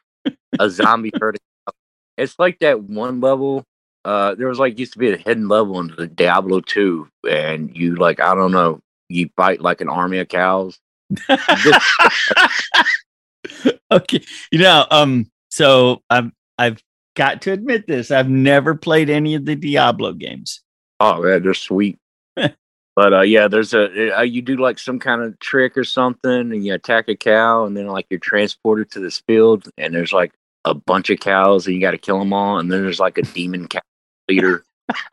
[0.58, 1.38] a zombie herd.
[2.18, 3.64] It's like that one level.
[4.04, 7.74] Uh, there was like used to be a hidden level in the Diablo 2, and
[7.76, 10.80] you like I don't know, you fight like an army of cows.
[13.90, 14.24] okay.
[14.50, 16.82] You know, um, so I've I've
[17.14, 18.10] got to admit this.
[18.10, 20.62] I've never played any of the Diablo games.
[20.98, 21.98] Oh man, they're sweet.
[22.36, 26.32] but uh, yeah, there's a uh, you do like some kind of trick or something,
[26.32, 30.14] and you attack a cow, and then like you're transported to this field, and there's
[30.14, 30.32] like
[30.64, 33.18] a bunch of cows, and you got to kill them all, and then there's like
[33.18, 33.80] a demon cow
[34.28, 34.64] leader.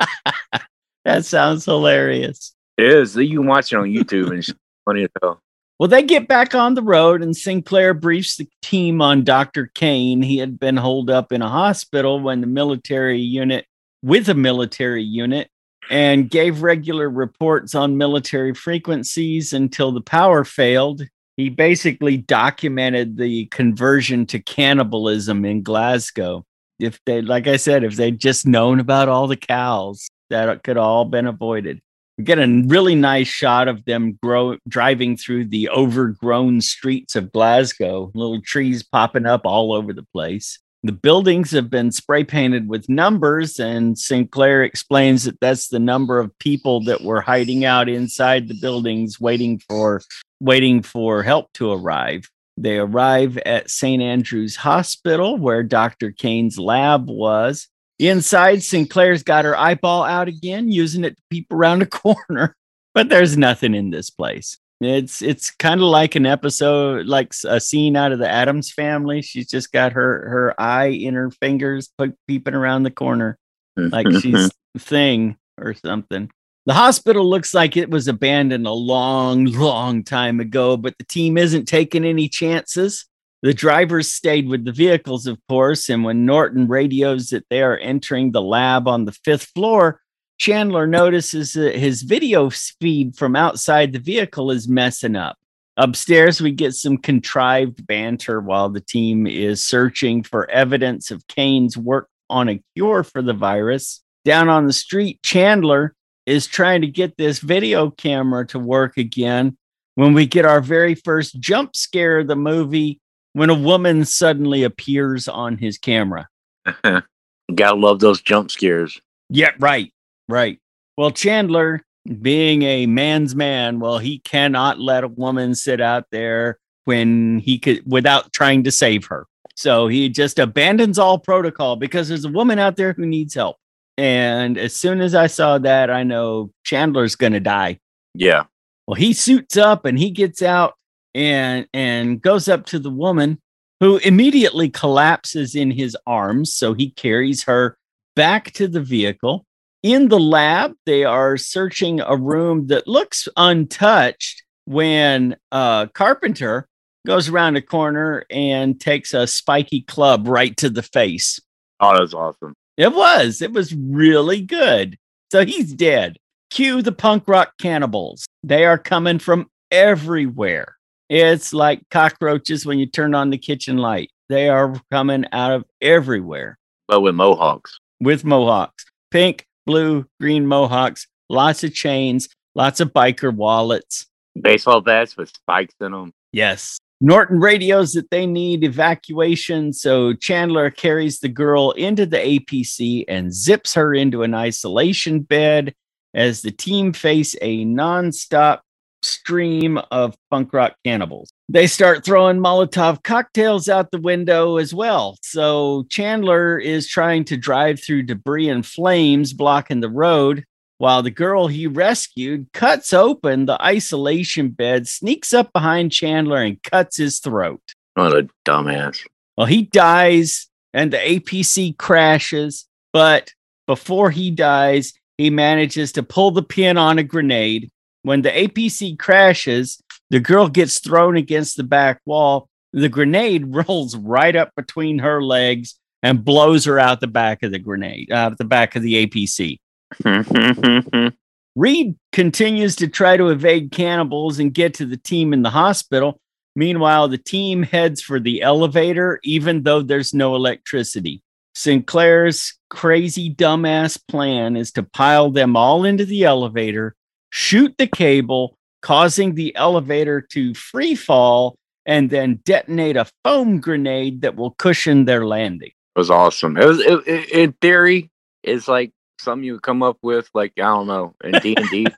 [1.05, 2.53] That sounds hilarious.
[2.77, 3.15] It is.
[3.15, 4.53] You can watch it on YouTube, and it's
[4.85, 5.41] funny as hell.
[5.79, 9.71] Well, they get back on the road, and Sinclair briefs the team on Dr.
[9.73, 10.21] Kane.
[10.21, 13.65] He had been holed up in a hospital when the military unit,
[14.03, 15.49] with a military unit,
[15.89, 21.03] and gave regular reports on military frequencies until the power failed.
[21.37, 26.43] He basically documented the conversion to cannibalism in Glasgow.
[26.77, 30.75] If they, like I said, if they'd just known about all the cows, that could
[30.75, 31.79] all been avoided.
[32.19, 37.31] We get a really nice shot of them grow driving through the overgrown streets of
[37.31, 40.59] Glasgow, little trees popping up all over the place.
[40.83, 46.19] The buildings have been spray painted with numbers, and Sinclair explains that that's the number
[46.19, 50.01] of people that were hiding out inside the buildings waiting for
[50.41, 52.29] waiting for help to arrive.
[52.57, 54.01] They arrive at St.
[54.01, 56.11] Andrew's Hospital, where Dr.
[56.11, 57.69] Kane's lab was.
[57.99, 62.55] Inside, Sinclair's got her eyeball out again, using it to peep around a corner.
[62.93, 64.57] But there's nothing in this place.
[64.81, 69.21] It's it's kind of like an episode, like a scene out of the Addams family.
[69.21, 71.89] She's just got her her eye in her fingers,
[72.27, 73.37] peeping around the corner,
[73.75, 76.29] like she's thing or something.
[76.65, 81.37] The hospital looks like it was abandoned a long, long time ago, but the team
[81.37, 83.05] isn't taking any chances.
[83.41, 87.77] The drivers stayed with the vehicles, of course, and when Norton radios that they are
[87.77, 90.01] entering the lab on the fifth floor,
[90.37, 95.37] Chandler notices that his video feed from outside the vehicle is messing up.
[95.77, 101.77] Upstairs, we get some contrived banter while the team is searching for evidence of Kane's
[101.77, 104.01] work on a cure for the virus.
[104.25, 109.57] Down on the street, Chandler is trying to get this video camera to work again
[109.95, 112.99] when we get our very first jump scare of the movie
[113.33, 116.27] when a woman suddenly appears on his camera.
[116.83, 118.99] Gotta love those jump scares.
[119.29, 119.91] Yeah, right,
[120.27, 120.59] right.
[120.97, 121.81] Well, Chandler,
[122.21, 127.59] being a man's man, well, he cannot let a woman sit out there when he
[127.59, 129.25] could without trying to save her.
[129.55, 133.57] So he just abandons all protocol because there's a woman out there who needs help.
[133.97, 137.79] And as soon as I saw that, I know Chandler's going to die.
[138.15, 138.45] Yeah.
[138.87, 140.75] Well, he suits up and he gets out
[141.19, 143.39] and and goes up to the woman
[143.81, 146.53] who immediately collapses in his arms.
[146.53, 147.77] So he carries her
[148.15, 149.45] back to the vehicle.
[149.83, 156.67] In the lab, they are searching a room that looks untouched when uh, Carpenter
[157.05, 161.39] goes around a corner and takes a spiky club right to the face.
[161.79, 162.53] Oh, that's awesome.
[162.77, 163.41] It was.
[163.41, 164.97] It was really good.
[165.31, 166.17] So he's dead.
[166.49, 168.25] Cue the punk rock cannibals.
[168.43, 170.78] They are coming from everywhere.
[171.09, 174.11] It's like cockroaches when you turn on the kitchen light.
[174.29, 177.79] They are coming out of everywhere But with mohawks.
[177.99, 184.05] with mohawks pink, blue, green mohawks, lots of chains, lots of biker wallets.
[184.39, 186.13] Baseball bats with spikes in them.
[186.31, 186.77] Yes.
[187.01, 189.73] Norton radios that they need evacuation.
[189.73, 195.73] So Chandler carries the girl into the APC and zips her into an isolation bed
[196.13, 198.59] as the team face a nonstop
[199.03, 201.31] stream of punk rock cannibals.
[201.47, 205.17] They start throwing Molotov cocktails out the window as well.
[205.21, 210.43] So Chandler is trying to drive through debris and flames blocking the road
[210.79, 216.61] while the girl he rescued cuts open the isolation bed, sneaks up behind Chandler, and
[216.63, 217.61] cuts his throat.
[217.95, 219.05] What a dumbass.
[219.37, 223.33] Well, he dies and the APC crashes, but
[223.67, 227.69] before he dies, he manages to pull the pin on a grenade.
[228.03, 232.49] When the APC crashes, the girl gets thrown against the back wall.
[232.73, 237.51] The grenade rolls right up between her legs and blows her out the back of
[237.51, 239.59] the grenade, out the back of the APC.
[241.55, 246.19] Reed continues to try to evade cannibals and get to the team in the hospital.
[246.55, 251.21] Meanwhile, the team heads for the elevator, even though there's no electricity.
[251.55, 256.95] Sinclair's crazy dumbass plan is to pile them all into the elevator,
[257.29, 261.55] shoot the cable, causing the elevator to free fall,
[261.85, 265.71] and then detonate a foam grenade that will cushion their landing.
[265.95, 266.57] It was awesome.
[266.57, 268.09] It was it, it, in theory,
[268.43, 271.87] it's like something you come up with, like I don't know, in D and D.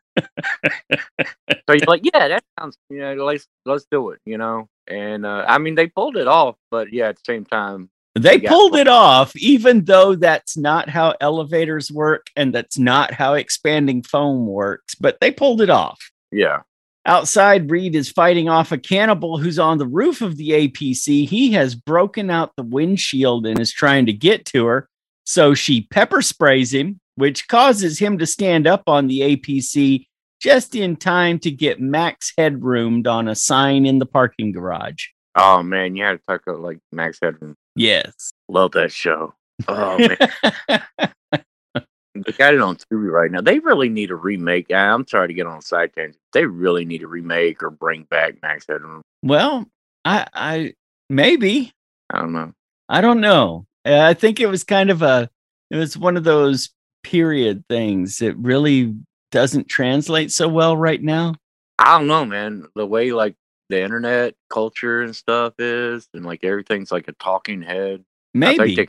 [1.68, 4.68] So you're like, yeah, that sounds, you know, let's let's do it, you know.
[4.88, 8.40] And uh, I mean, they pulled it off, but yeah, at the same time, They
[8.40, 14.04] pulled it off, even though that's not how elevators work and that's not how expanding
[14.04, 16.12] foam works, but they pulled it off.
[16.32, 16.62] yeah,
[17.06, 21.28] Outside, Reed is fighting off a cannibal who's on the roof of the APC.
[21.28, 24.88] He has broken out the windshield and is trying to get to her.
[25.24, 30.06] So she pepper sprays him, which causes him to stand up on the APC
[30.40, 35.08] just in time to get Max headroomed on a sign in the parking garage.
[35.36, 37.56] Oh man, you had to talk about like Max Headroom.
[37.76, 38.32] Yes.
[38.50, 39.34] Love that show.
[39.68, 40.18] Oh man,
[42.16, 43.42] they got it on Tubi right now.
[43.42, 44.72] They really need a remake.
[44.74, 46.18] I'm sorry to get on a side tangent.
[46.34, 49.02] They really need a remake or bring back Max Headroom.
[49.22, 49.66] well,
[50.04, 50.74] I, I
[51.10, 51.72] maybe
[52.10, 52.54] I don't know.
[52.90, 53.66] I don't know.
[53.86, 55.30] Uh, I think it was kind of a,
[55.70, 56.70] it was one of those
[57.04, 58.96] period things that really
[59.32, 61.36] doesn't translate so well right now.
[61.80, 62.68] I don't know, man.
[62.76, 63.36] The way like
[63.72, 68.04] the internet culture and stuff is, and like everything's like a talking head.
[68.36, 68.76] I think Maybe.
[68.76, 68.88] they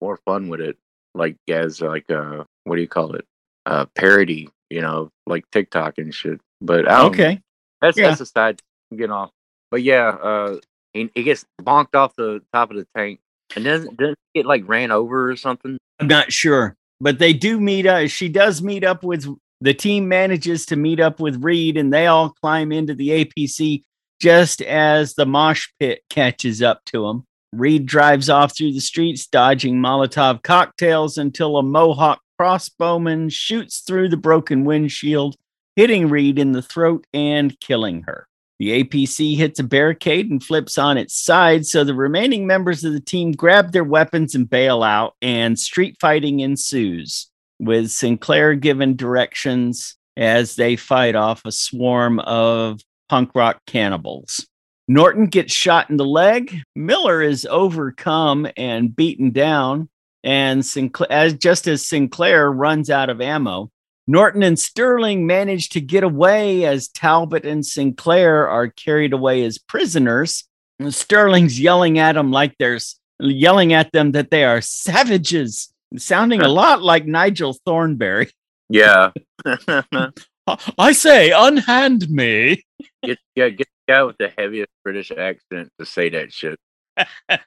[0.00, 0.76] more fun with it,
[1.14, 3.24] like as like uh, what do you call it?
[3.66, 6.40] Uh, parody, you know, like TikTok and shit.
[6.60, 7.24] But I don't know.
[7.24, 7.40] Okay.
[7.80, 8.08] That's Yeah.
[8.08, 8.60] that's a side
[8.90, 9.30] I'm getting off.
[9.70, 10.58] But yeah, uh
[10.92, 13.20] he, he gets bonked off the top of the tank
[13.56, 15.76] and then doesn't get like ran over or something.
[15.98, 18.08] I'm not sure, but they do meet up.
[18.08, 19.26] She does meet up with
[19.60, 23.82] the team, manages to meet up with Reed, and they all climb into the APC
[24.24, 27.26] just as the mosh pit catches up to them.
[27.52, 34.08] Reed drives off through the streets, dodging Molotov cocktails until a Mohawk crossbowman shoots through
[34.08, 35.36] the broken windshield,
[35.76, 38.26] hitting Reed in the throat and killing her.
[38.58, 42.94] The APC hits a barricade and flips on its side, so the remaining members of
[42.94, 48.96] the team grab their weapons and bail out, and street fighting ensues, with Sinclair given
[48.96, 54.46] directions as they fight off a swarm of punk rock cannibals.
[54.86, 56.60] Norton gets shot in the leg.
[56.76, 59.88] Miller is overcome and beaten down,
[60.22, 63.70] and Sinclair, as just as Sinclair runs out of ammo,
[64.06, 69.58] Norton and Sterling manage to get away as Talbot and Sinclair are carried away as
[69.58, 70.44] prisoners.
[70.78, 76.42] And Sterling's yelling at them like there's yelling at them that they are savages, sounding
[76.42, 78.30] a lot like Nigel Thornberry.
[78.68, 79.12] Yeah.
[80.78, 82.64] I say, unhand me.
[83.06, 86.58] Get yeah, get the guy with the heaviest British accent to say that shit.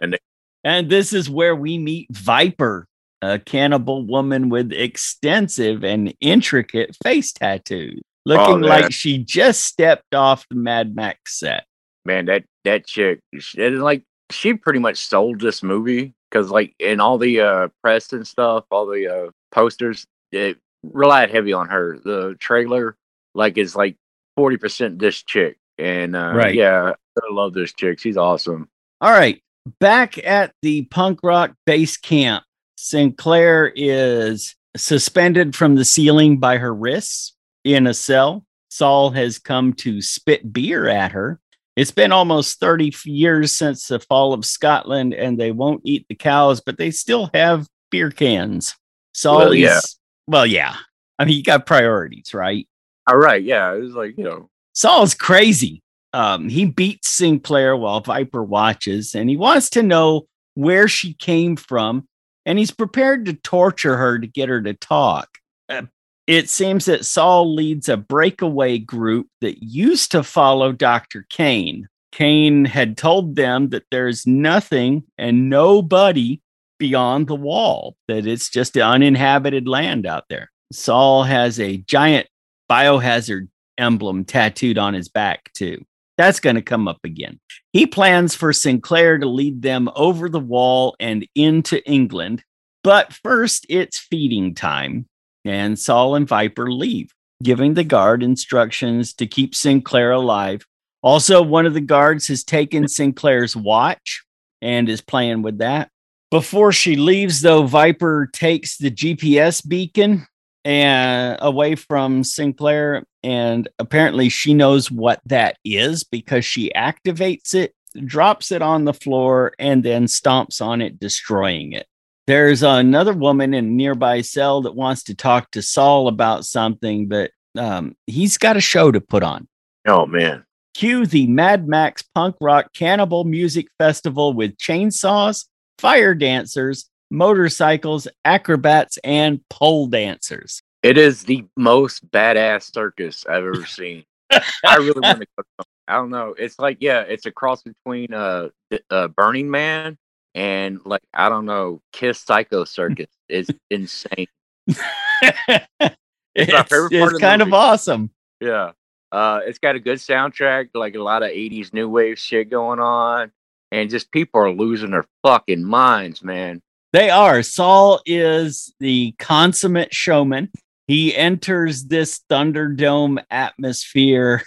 [0.00, 0.18] And
[0.64, 2.86] and this is where we meet Viper,
[3.22, 8.68] a cannibal woman with extensive and intricate face tattoos, looking man.
[8.68, 11.64] like she just stepped off the Mad Max set.
[12.04, 17.00] Man, that that chick, she, like she pretty much sold this movie because like in
[17.00, 21.98] all the uh press and stuff, all the uh posters, it relied heavy on her.
[22.04, 22.96] The trailer
[23.34, 23.96] like is like
[24.36, 26.54] forty percent this chick, and uh, Right.
[26.54, 27.98] yeah, I love this chick.
[27.98, 28.68] She's awesome.
[29.00, 29.42] All right.
[29.80, 32.44] Back at the punk rock base camp,
[32.76, 37.34] Sinclair is suspended from the ceiling by her wrists
[37.64, 38.44] in a cell.
[38.70, 41.40] Sol has come to spit beer at her.
[41.74, 46.14] It's been almost 30 years since the fall of Scotland, and they won't eat the
[46.14, 48.74] cows, but they still have beer cans.
[49.14, 49.80] Sol Well, is, yeah.
[50.26, 50.76] well, yeah.
[51.18, 52.68] I mean, you got priorities, right?
[53.06, 55.82] All right, yeah, it was like you know, Sol's crazy.
[56.12, 61.56] Um, he beats Sinclair while Viper watches, and he wants to know where she came
[61.56, 62.08] from,
[62.44, 65.28] and he's prepared to torture her to get her to talk.
[65.68, 65.82] Uh,
[66.26, 71.26] it seems that Sol leads a breakaway group that used to follow Dr.
[71.28, 71.88] Kane.
[72.10, 76.40] Kane had told them that there's nothing and nobody
[76.78, 80.50] beyond the wall, that it's just uninhabited land out there.
[80.72, 82.26] Sol has a giant
[82.70, 83.48] biohazard
[83.78, 85.84] emblem tattooed on his back, too.
[86.18, 87.40] That's going to come up again.
[87.72, 92.42] He plans for Sinclair to lead them over the wall and into England.
[92.82, 95.06] But first, it's feeding time,
[95.44, 97.12] and Sol and Viper leave.
[97.42, 100.64] giving the guard instructions to keep Sinclair alive.
[101.02, 104.24] Also, one of the guards has taken Sinclair's watch
[104.62, 105.90] and is playing with that.
[106.30, 110.26] Before she leaves, though, Viper takes the GPS beacon
[110.66, 117.72] and away from Sinclair, and apparently she knows what that is because she activates it,
[118.04, 121.86] drops it on the floor, and then stomps on it, destroying it.
[122.26, 127.06] There's another woman in a nearby cell that wants to talk to Sol about something,
[127.06, 129.46] but um, he's got a show to put on.
[129.86, 130.44] Oh man.
[130.74, 135.44] Cue the Mad Max Punk Rock Cannibal Music Festival with chainsaws,
[135.78, 140.62] fire dancers, motorcycles, acrobats, and pole dancers.
[140.82, 144.04] It is the most badass circus I've ever seen.
[144.30, 145.64] I really want to go.
[145.88, 146.34] I don't know.
[146.36, 148.48] It's like yeah, it's a cross between uh,
[148.90, 149.96] uh Burning Man
[150.34, 153.08] and like I don't know, Kiss Psycho Circus.
[153.28, 154.26] It's insane.
[154.66, 157.56] it's my favorite part it's of the kind of movie.
[157.56, 158.10] awesome.
[158.40, 158.72] Yeah.
[159.12, 162.80] Uh, it's got a good soundtrack, like a lot of 80s new wave shit going
[162.80, 163.32] on.
[163.72, 166.60] And just people are losing their fucking minds, man.
[166.96, 167.42] They are.
[167.42, 170.50] Sol is the consummate showman.
[170.86, 174.42] He enters this Thunderdome atmosphere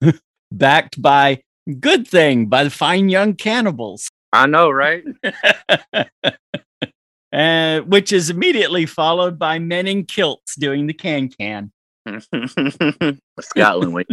[0.52, 1.42] backed by
[1.80, 4.08] Good Thing by the Fine Young Cannibals.
[4.32, 5.02] I know, right?
[7.32, 11.72] uh, which is immediately followed by men in kilts doing the can can.
[13.40, 14.06] Scotland, wait.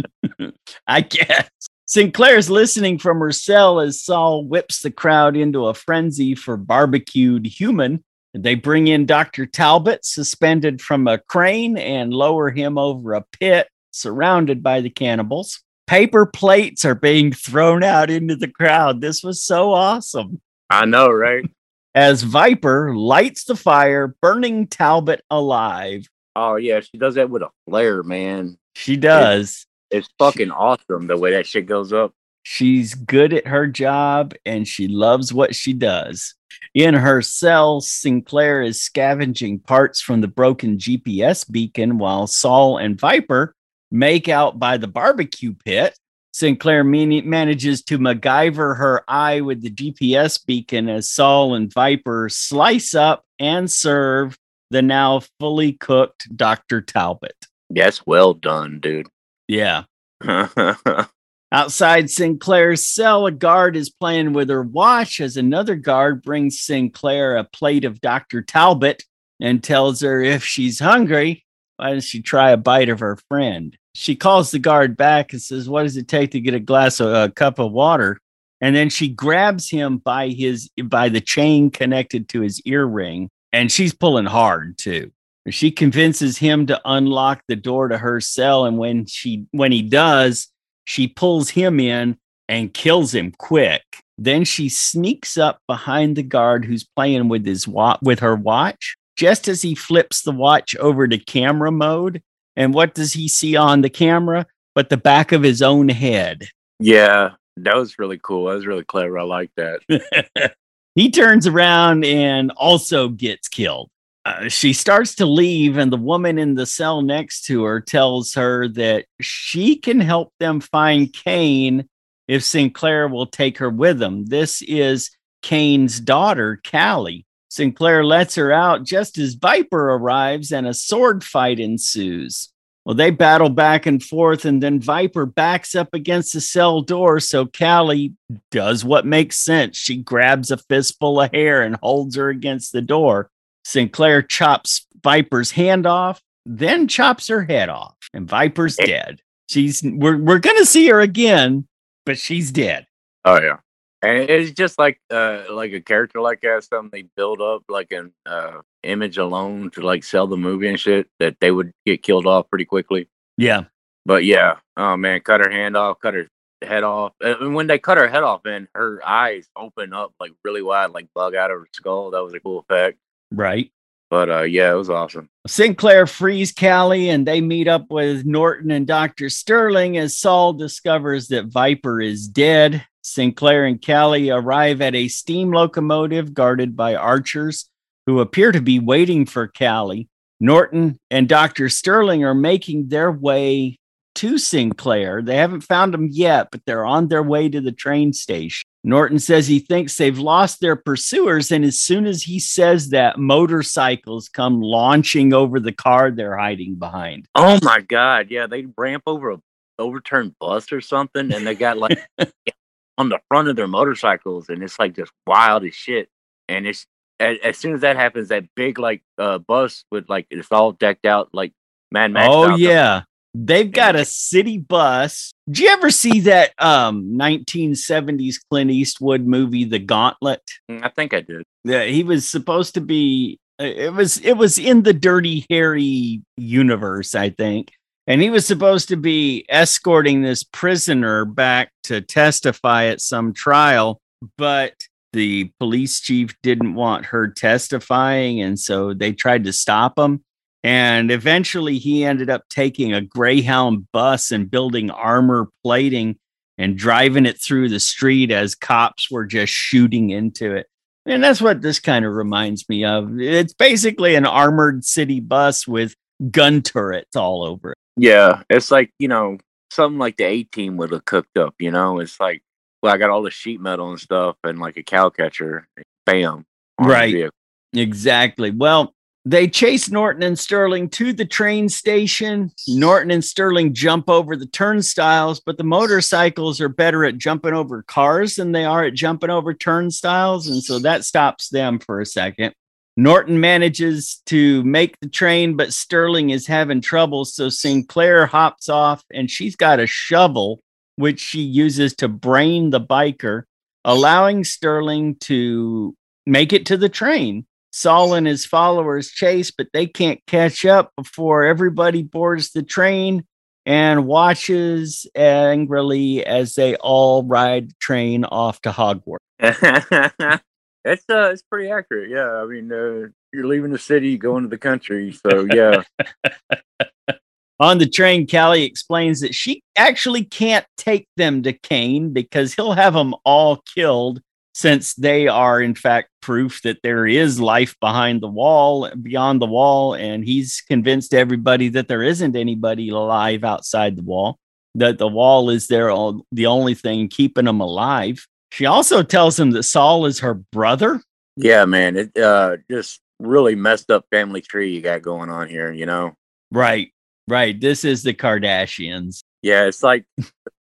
[0.88, 1.48] I guess.
[1.90, 7.44] Sinclair's listening from her cell as Sol whips the crowd into a frenzy for barbecued
[7.44, 8.04] human.
[8.32, 9.44] They bring in Dr.
[9.44, 15.64] Talbot, suspended from a crane, and lower him over a pit surrounded by the cannibals.
[15.88, 19.00] Paper plates are being thrown out into the crowd.
[19.00, 20.40] This was so awesome.
[20.70, 21.44] I know, right?
[21.96, 26.08] As Viper lights the fire, burning Talbot alive.
[26.36, 28.58] Oh yeah, she does that with a flare, man.
[28.76, 29.66] She does.
[29.90, 32.12] It's fucking awesome the way that shit goes up.
[32.42, 36.34] She's good at her job and she loves what she does.
[36.74, 42.98] In her cell, Sinclair is scavenging parts from the broken GPS beacon while Sol and
[42.98, 43.54] Viper
[43.90, 45.98] make out by the barbecue pit.
[46.32, 52.28] Sinclair mani- manages to MacGyver her eye with the GPS beacon as Sol and Viper
[52.28, 54.38] slice up and serve
[54.70, 56.80] the now fully cooked Dr.
[56.82, 57.34] Talbot.
[57.68, 59.08] That's well done, dude.
[59.50, 59.82] Yeah.
[61.52, 67.36] Outside Sinclair's cell, a guard is playing with her watch as another guard brings Sinclair
[67.36, 68.42] a plate of Dr.
[68.42, 69.02] Talbot
[69.40, 71.44] and tells her if she's hungry,
[71.78, 73.76] why doesn't she try a bite of her friend?
[73.96, 77.00] She calls the guard back and says, What does it take to get a glass
[77.00, 78.20] of a cup of water?
[78.60, 83.72] And then she grabs him by his by the chain connected to his earring, and
[83.72, 85.10] she's pulling hard too.
[85.48, 89.82] She convinces him to unlock the door to her cell, and when she when he
[89.82, 90.48] does,
[90.84, 92.18] she pulls him in
[92.48, 93.82] and kills him quick.
[94.18, 98.96] Then she sneaks up behind the guard who's playing with his wa- with her watch.
[99.16, 102.22] Just as he flips the watch over to camera mode,
[102.56, 104.46] and what does he see on the camera?
[104.74, 106.48] But the back of his own head.
[106.78, 108.46] yeah, that was really cool.
[108.46, 109.18] That was really clever.
[109.18, 110.54] I like that.
[110.94, 113.90] he turns around and also gets killed.
[114.24, 118.34] Uh, she starts to leave, and the woman in the cell next to her tells
[118.34, 121.88] her that she can help them find Kane
[122.28, 124.26] if Sinclair will take her with him.
[124.26, 125.10] This is
[125.42, 127.24] Kane's daughter, Cally.
[127.48, 132.52] Sinclair lets her out just as Viper arrives and a sword fight ensues.
[132.84, 137.20] Well, they battle back and forth, and then Viper backs up against the cell door.
[137.20, 138.14] So Cally
[138.50, 139.76] does what makes sense.
[139.76, 143.30] She grabs a fistful of hair and holds her against the door.
[143.64, 149.20] Sinclair chops Viper's hand off, then chops her head off, and Viper's dead.
[149.48, 151.66] She's we're we're gonna see her again,
[152.06, 152.86] but she's dead.
[153.24, 153.58] Oh yeah.
[154.02, 157.92] And it's just like uh like a character like that, something they build up like
[157.92, 162.02] an uh image alone to like sell the movie and shit that they would get
[162.02, 163.08] killed off pretty quickly.
[163.36, 163.64] Yeah.
[164.06, 166.26] But yeah, oh man, cut her hand off, cut her
[166.62, 167.12] head off.
[167.20, 170.90] And when they cut her head off, and her eyes open up like really wide,
[170.90, 172.10] like bug out of her skull.
[172.10, 172.98] That was a cool effect.
[173.30, 173.72] Right.
[174.10, 175.28] But uh yeah, it was awesome.
[175.46, 179.30] Sinclair frees Cally and they meet up with Norton and Dr.
[179.30, 182.84] Sterling as Sol discovers that Viper is dead.
[183.02, 187.70] Sinclair and Cally arrive at a steam locomotive guarded by archers
[188.06, 190.08] who appear to be waiting for Cally.
[190.40, 191.68] Norton and Dr.
[191.68, 193.78] Sterling are making their way
[194.16, 195.22] to Sinclair.
[195.22, 198.66] They haven't found him yet, but they're on their way to the train station.
[198.82, 201.52] Norton says he thinks they've lost their pursuers.
[201.52, 206.76] And as soon as he says that, motorcycles come launching over the car they're hiding
[206.76, 207.26] behind.
[207.34, 209.38] Oh my god, yeah, they ramp over a
[209.78, 211.98] overturned bus or something, and they got like
[212.98, 216.08] on the front of their motorcycles, and it's like just wild as shit.
[216.48, 216.86] And it's
[217.18, 220.72] as, as soon as that happens, that big like uh bus with like it's all
[220.72, 221.52] decked out like
[221.92, 222.28] Mad Max.
[222.30, 223.02] Oh yeah.
[223.34, 225.32] They've got a city bus.
[225.46, 230.42] Did you ever see that um 1970s Clint Eastwood movie The Gauntlet?
[230.70, 231.44] Mm, I think I did.
[231.64, 236.22] Yeah, he was supposed to be uh, it was it was in the Dirty Harry
[236.36, 237.72] universe, I think.
[238.06, 244.00] And he was supposed to be escorting this prisoner back to testify at some trial,
[244.36, 244.74] but
[245.12, 250.22] the police chief didn't want her testifying and so they tried to stop him
[250.62, 256.16] and eventually he ended up taking a Greyhound bus and building armor plating
[256.58, 260.66] and driving it through the street as cops were just shooting into it.
[261.06, 263.18] And that's what this kind of reminds me of.
[263.18, 265.94] It's basically an armored city bus with
[266.30, 267.78] gun turrets all over it.
[267.96, 269.38] Yeah, it's like you know
[269.70, 271.54] something like the A team would have cooked up.
[271.58, 272.42] You know, it's like
[272.82, 275.66] well, I got all the sheet metal and stuff, and like a cow catcher.
[276.06, 276.44] Bam,
[276.78, 277.12] Right.
[277.12, 277.34] vehicle.
[277.74, 278.50] Exactly.
[278.50, 278.94] Well,
[279.24, 282.50] they chase Norton and Sterling to the train station.
[282.66, 287.82] Norton and Sterling jump over the turnstiles, but the motorcycles are better at jumping over
[287.82, 290.46] cars than they are at jumping over turnstiles.
[290.48, 292.54] And so that stops them for a second.
[292.96, 297.24] Norton manages to make the train, but Sterling is having trouble.
[297.24, 300.62] So Sinclair hops off and she's got a shovel,
[300.96, 303.44] which she uses to brain the biker,
[303.84, 305.94] allowing Sterling to
[306.26, 307.46] make it to the train.
[307.70, 313.24] Sol and his followers chase, but they can't catch up before everybody boards the train
[313.66, 319.18] and watches angrily as they all ride the train off to Hogwarts.
[319.38, 322.10] it's uh, it's pretty accurate.
[322.10, 325.12] Yeah, I mean, uh, you're leaving the city, going to the country.
[325.12, 325.82] So yeah,
[327.60, 332.72] On the train, Cally explains that she actually can't take them to Kane because he'll
[332.72, 334.22] have them all killed
[334.54, 339.46] since they are, in fact, proof that there is life behind the wall, beyond the
[339.46, 339.94] wall.
[339.94, 344.38] And he's convinced everybody that there isn't anybody alive outside the wall,
[344.74, 345.88] that the wall is there,
[346.32, 348.26] the only thing keeping them alive.
[348.52, 351.00] She also tells him that Sol is her brother.
[351.36, 355.72] yeah, man, it uh, just really messed up family tree you got going on here.
[355.72, 356.14] You know,
[356.50, 356.92] Right,
[357.28, 357.58] right.
[357.58, 359.20] This is the Kardashians.
[359.42, 360.04] yeah, it's like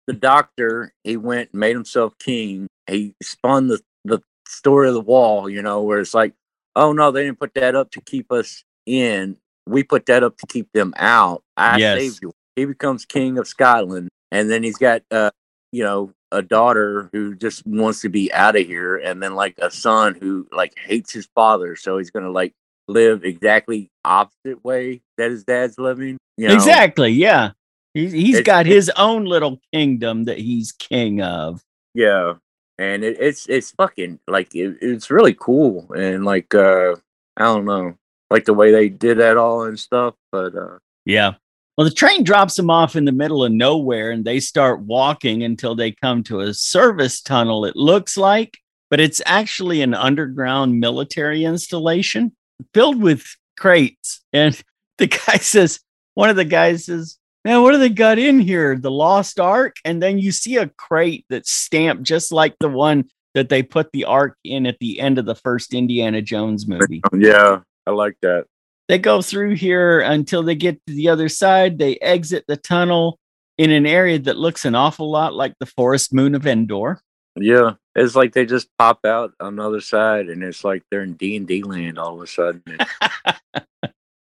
[0.06, 0.94] the doctor.
[1.04, 2.68] He went, and made himself king.
[2.90, 5.50] He spun the the story of the wall.
[5.50, 6.34] You know, where it's like,
[6.76, 9.38] oh no, they didn't put that up to keep us in.
[9.68, 11.44] We put that up to keep them out.
[11.58, 12.00] I Yes.
[12.00, 12.34] saved you.
[12.56, 15.32] He becomes king of Scotland, and then he's got, uh,
[15.72, 19.54] you know, a daughter who just wants to be out of here, and then like
[19.60, 22.54] a son who like hates his father, so he's gonna like
[22.88, 26.18] live exactly opposite way that his dad's living.
[26.38, 26.54] You know?
[26.56, 27.12] Exactly.
[27.12, 27.52] Yeah.
[27.94, 31.64] He's, he's It's- got his own little kingdom that he's king of.
[31.94, 32.36] Yeah,
[32.80, 36.96] and it, it's it's fucking like it, it's really cool, and like uh
[37.38, 37.96] I don't know,
[38.32, 40.16] like the way they did that all and stuff.
[40.32, 41.34] But uh Yeah.
[41.78, 45.44] Well, the train drops them off in the middle of nowhere and they start walking
[45.44, 48.58] until they come to a service tunnel, it looks like,
[48.90, 52.34] but it's actually an underground military installation
[52.74, 53.26] filled with
[53.58, 54.22] crates.
[54.34, 54.62] And
[54.98, 55.80] the guy says,
[56.16, 58.78] one of the guys says, Man, what do they got in here?
[58.78, 59.78] The Lost Ark?
[59.86, 63.92] And then you see a crate that's stamped just like the one that they put
[63.94, 67.02] the Ark in at the end of the first Indiana Jones movie.
[67.14, 68.46] yeah, I like that.
[68.90, 71.78] They go through here until they get to the other side.
[71.78, 73.20] They exit the tunnel
[73.58, 77.00] in an area that looks an awful lot like the forest moon of Endor.
[77.36, 81.04] Yeah, it's like they just pop out on the other side, and it's like they're
[81.04, 82.64] in D and D land all of a sudden.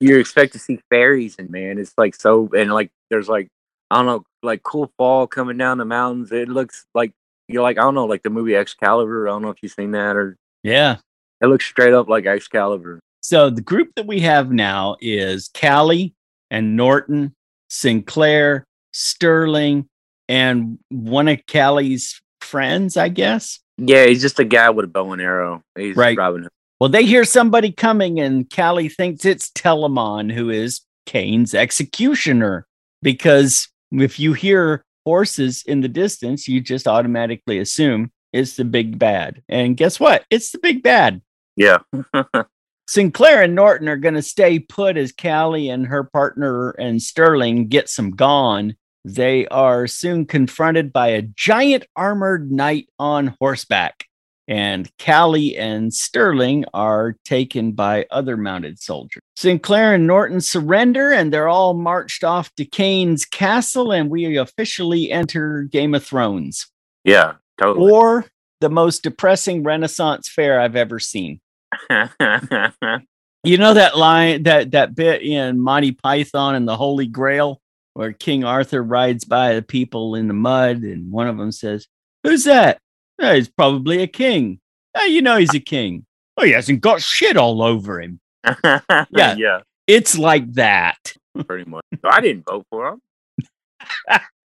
[0.00, 3.48] You expect to see fairies, and man, it's like so, and like there's like
[3.90, 6.30] I don't know, like cool fall coming down the mountains.
[6.32, 7.12] It looks like
[7.48, 9.28] you're like I don't know, like the movie Excalibur.
[9.28, 10.96] I don't know if you've seen that or Yeah.
[11.40, 13.00] it looks straight up like Excalibur.
[13.22, 16.14] So the group that we have now is Cally
[16.50, 17.34] and Norton,
[17.68, 19.86] Sinclair, Sterling,
[20.28, 23.60] and one of Cally's friends, I guess.
[23.78, 25.62] Yeah, he's just a guy with a bow and arrow.
[25.76, 26.16] He's Right.
[26.18, 26.50] Robin Hood.
[26.80, 32.66] Well, they hear somebody coming, and Cally thinks it's Telemon, who is Kane's executioner.
[33.02, 38.98] Because if you hear horses in the distance, you just automatically assume it's the big
[38.98, 39.42] bad.
[39.48, 40.24] And guess what?
[40.30, 41.22] It's the big bad.
[41.56, 41.78] Yeah.
[42.88, 47.68] Sinclair and Norton are going to stay put as Cally and her partner and Sterling
[47.68, 48.76] get some gone.
[49.04, 54.04] They are soon confronted by a giant armored knight on horseback,
[54.48, 59.20] and Cally and Sterling are taken by other mounted soldiers.
[59.36, 65.12] Sinclair and Norton surrender, and they're all marched off to Kane's castle, and we officially
[65.12, 66.66] enter Game of Thrones,
[67.04, 67.92] Yeah, totally.
[67.92, 68.24] or
[68.60, 71.40] the most depressing Renaissance fair I've ever seen.
[73.44, 77.60] You know that line that that bit in Monty Python and the Holy Grail
[77.94, 81.86] where King Arthur rides by the people in the mud and one of them says,
[82.24, 82.78] "Who's that?"
[83.20, 84.60] "Oh, he's probably a king.
[84.96, 86.04] "Oh, you know he's a king.
[86.36, 88.20] Oh, he hasn't got shit all over him.
[88.64, 91.14] yeah, yeah, It's like that.
[91.46, 91.84] pretty much.
[92.04, 93.00] I didn't vote for him.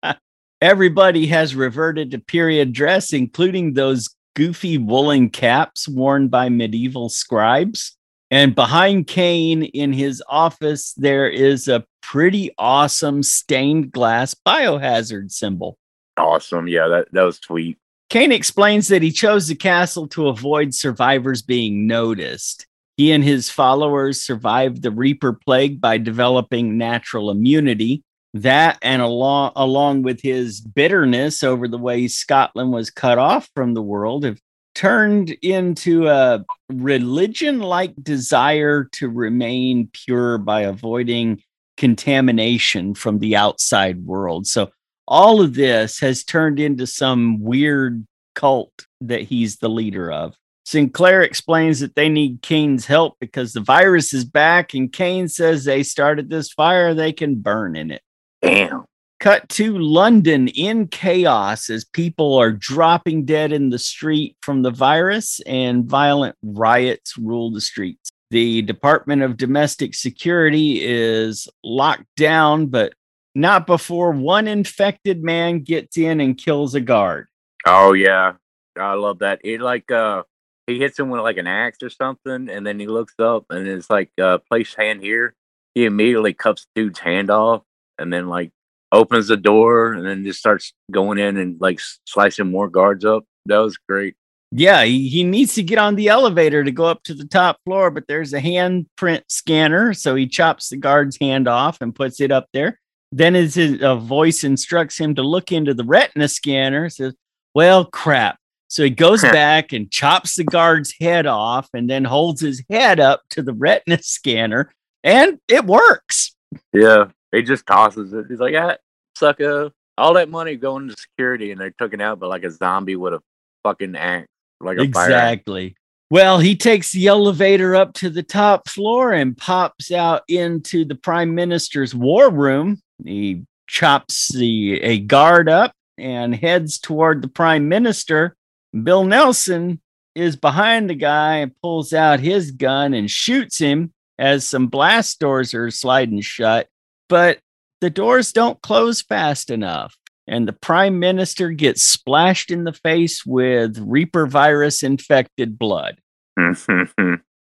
[0.60, 7.96] Everybody has reverted to period dress, including those goofy woolen caps worn by medieval scribes.
[8.30, 15.76] And behind Kane in his office, there is a pretty awesome stained glass biohazard symbol.
[16.16, 16.68] Awesome.
[16.68, 17.76] Yeah, that that was sweet.
[18.12, 22.66] Kane explains that he chose the castle to avoid survivors being noticed.
[22.98, 28.02] He and his followers survived the Reaper plague by developing natural immunity.
[28.34, 33.72] That, and along, along with his bitterness over the way Scotland was cut off from
[33.72, 34.40] the world, have
[34.74, 41.42] turned into a religion like desire to remain pure by avoiding
[41.78, 44.46] contamination from the outside world.
[44.46, 44.70] So,
[45.06, 50.34] all of this has turned into some weird cult that he's the leader of.
[50.64, 55.64] Sinclair explains that they need Kane's help because the virus is back, and Kane says
[55.64, 58.02] they started this fire, they can burn in it.
[58.40, 58.84] Damn.
[59.18, 64.70] Cut to London in chaos as people are dropping dead in the street from the
[64.70, 68.10] virus and violent riots rule the streets.
[68.30, 72.94] The Department of Domestic Security is locked down, but
[73.34, 77.28] not before one infected man gets in and kills a guard.
[77.66, 78.34] Oh yeah,
[78.78, 79.40] I love that.
[79.44, 80.24] It like uh,
[80.66, 83.66] he hits him with like an axe or something, and then he looks up and
[83.66, 85.34] it's like uh, place hand here.
[85.74, 87.62] He immediately cuts dude's hand off,
[87.98, 88.50] and then like
[88.90, 93.24] opens the door, and then just starts going in and like slicing more guards up.
[93.46, 94.16] That was great.
[94.54, 97.58] Yeah, he, he needs to get on the elevator to go up to the top
[97.64, 99.94] floor, but there's a handprint scanner.
[99.94, 102.78] So he chops the guard's hand off and puts it up there.
[103.12, 106.88] Then his, a voice instructs him to look into the retina scanner.
[106.88, 107.14] Says,
[107.54, 108.38] Well, crap.
[108.68, 113.00] So he goes back and chops the guard's head off and then holds his head
[113.00, 114.72] up to the retina scanner,
[115.04, 116.34] and it works.
[116.72, 118.24] Yeah, he just tosses it.
[118.30, 118.78] He's like, "Ah,
[119.14, 119.72] sucker!
[119.98, 122.96] All that money going to security, and they took it out, but like a zombie
[122.96, 123.20] with a
[123.62, 124.26] fucking axe,
[124.58, 125.04] like a fire.
[125.04, 125.76] Exactly.
[126.12, 130.94] Well, he takes the elevator up to the top floor and pops out into the
[130.94, 132.82] prime minister's war room.
[133.02, 138.36] He chops the a guard up and heads toward the prime minister.
[138.82, 139.80] Bill Nelson
[140.14, 145.18] is behind the guy and pulls out his gun and shoots him as some blast
[145.18, 146.68] doors are sliding shut.
[147.08, 147.38] But
[147.80, 149.96] the doors don't close fast enough
[150.26, 156.01] and the prime minister gets splashed in the face with Reaper virus infected blood.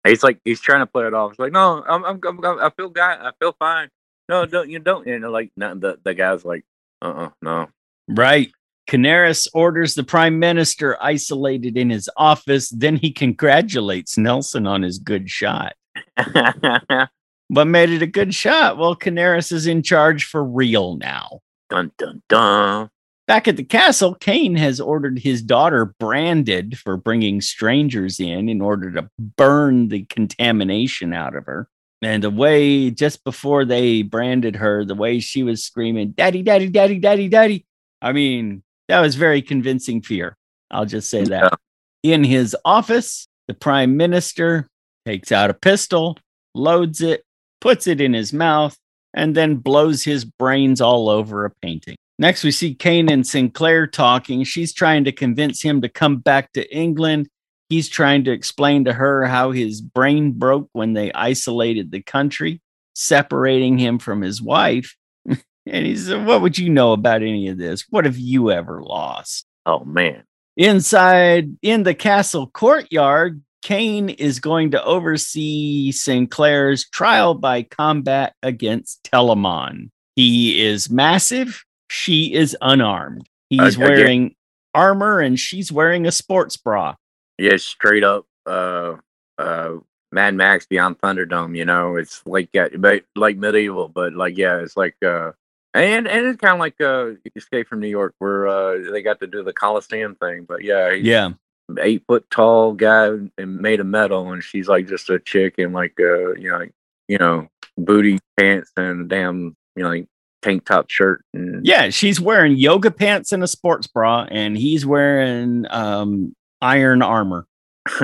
[0.06, 1.32] He's like he's trying to put it off.
[1.32, 3.88] He's like, no, I'm, I'm, I'm I feel guy, I feel fine.
[4.28, 5.06] No, don't you don't.
[5.06, 6.64] And like, no, the the guy's like,
[7.00, 7.68] uh, uh no.
[8.08, 8.50] Right.
[8.90, 12.68] Canaris orders the prime minister isolated in his office.
[12.70, 15.74] Then he congratulates Nelson on his good shot.
[17.52, 18.78] What made it a good shot?
[18.78, 21.40] Well, Canaris is in charge for real now.
[21.68, 22.88] dun dun dun.
[23.28, 28.60] Back at the castle, Kane has ordered his daughter branded for bringing strangers in in
[28.60, 31.68] order to burn the contamination out of her.
[32.02, 36.68] And the way, just before they branded her, the way she was screaming, Daddy, Daddy,
[36.68, 37.64] Daddy, Daddy, Daddy.
[38.00, 40.36] I mean, that was very convincing fear.
[40.72, 41.56] I'll just say that.
[42.02, 44.68] In his office, the prime minister
[45.06, 46.18] takes out a pistol,
[46.56, 47.22] loads it,
[47.60, 48.76] puts it in his mouth,
[49.14, 51.96] and then blows his brains all over a painting.
[52.18, 54.44] Next, we see Kane and Sinclair talking.
[54.44, 57.28] She's trying to convince him to come back to England.
[57.68, 62.60] He's trying to explain to her how his brain broke when they isolated the country,
[62.94, 64.94] separating him from his wife.
[65.26, 67.86] and he said, What would you know about any of this?
[67.88, 69.46] What have you ever lost?
[69.64, 70.24] Oh man.
[70.56, 79.02] Inside in the castle courtyard, Kane is going to oversee Sinclair's trial by combat against
[79.04, 79.90] Telemon.
[80.14, 81.64] He is massive.
[81.92, 83.28] She is unarmed.
[83.50, 84.34] He's get- wearing
[84.74, 86.94] armor and she's wearing a sports bra.
[87.38, 88.24] Yeah, straight up.
[88.46, 88.96] Uh,
[89.38, 89.74] uh,
[90.10, 91.56] Mad Max Beyond Thunderdome.
[91.56, 95.32] You know, it's like uh, but like medieval, but like yeah, it's like uh,
[95.74, 99.20] And and it's kind of like uh, Escape from New York, where uh, they got
[99.20, 100.44] to do the Coliseum thing.
[100.44, 101.30] But yeah, he's Yeah.
[101.78, 105.72] eight foot tall guy and made of metal, and she's like just a chick in
[105.72, 106.72] like uh, you know, like,
[107.08, 110.06] you know, booty pants and damn you know like
[110.42, 111.24] tank top shirt.
[111.32, 117.02] And Yeah, she's wearing yoga pants and a sports bra, and he's wearing um, iron
[117.02, 117.46] armor.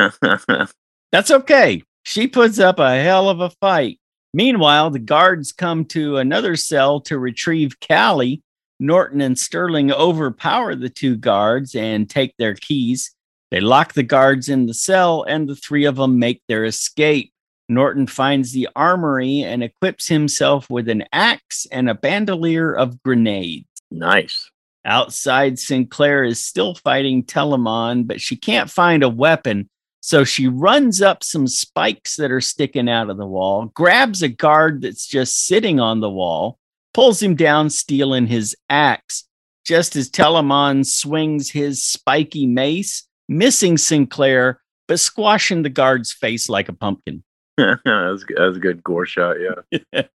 [1.13, 1.83] That's okay.
[2.05, 3.99] She puts up a hell of a fight.
[4.35, 8.43] Meanwhile, the guards come to another cell to retrieve Cally.
[8.81, 13.15] Norton and Sterling overpower the two guards and take their keys.
[13.51, 17.33] They lock the guards in the cell, and the three of them make their escape.
[17.69, 23.67] Norton finds the armory and equips himself with an axe and a bandolier of grenades.
[23.91, 24.51] nice.
[24.85, 29.69] Outside, Sinclair is still fighting Telemon, but she can't find a weapon.
[30.01, 34.29] So she runs up some spikes that are sticking out of the wall, grabs a
[34.29, 36.59] guard that's just sitting on the wall,
[36.95, 39.25] pulls him down, stealing his axe.
[39.67, 46.71] Just as Telemon swings his spiky mace, missing Sinclair, but squashing the guard's face like
[46.71, 47.23] a pumpkin.
[47.85, 49.37] that, was, that was a good gore shot.
[49.41, 50.03] Yeah.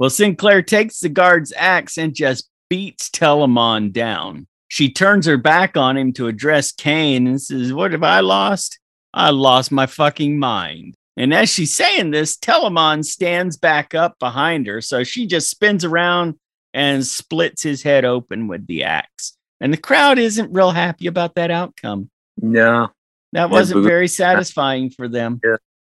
[0.00, 4.46] Well, Sinclair takes the guard's axe and just beats Telemon down.
[4.68, 8.78] She turns her back on him to address Kane and says, What have I lost?
[9.12, 10.94] I lost my fucking mind.
[11.18, 14.80] And as she's saying this, Telemon stands back up behind her.
[14.80, 16.36] So she just spins around
[16.72, 19.36] and splits his head open with the axe.
[19.60, 22.08] And the crowd isn't real happy about that outcome.
[22.40, 22.88] No,
[23.32, 25.40] That wasn't very satisfying for them.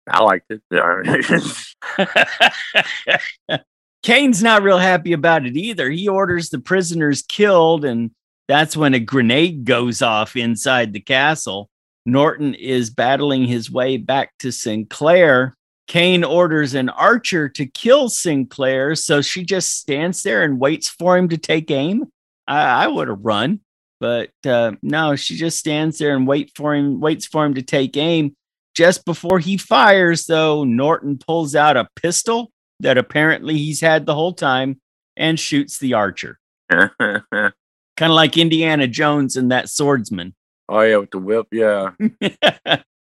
[0.08, 0.62] I liked it.
[4.04, 5.90] Kane's not real happy about it either.
[5.90, 8.12] He orders the prisoners killed, and
[8.48, 11.70] that's when a grenade goes off inside the castle.
[12.06, 15.56] Norton is battling his way back to Sinclair.
[15.88, 21.18] Kane orders an archer to kill Sinclair, so she just stands there and waits for
[21.18, 22.06] him to take aim.
[22.48, 23.62] I, I would have run,
[24.00, 27.64] but uh, no, she just stands there and wait for him, waits for him to
[27.64, 28.36] take aim.
[28.76, 32.52] Just before he fires, though, Norton pulls out a pistol
[32.82, 34.82] that apparently he's had the whole time
[35.16, 36.40] and shoots the archer.
[36.70, 37.54] Kind
[38.02, 40.36] of like Indiana Jones and that swordsman.
[40.68, 41.46] Oh, yeah, with the whip.
[41.52, 41.92] Yeah.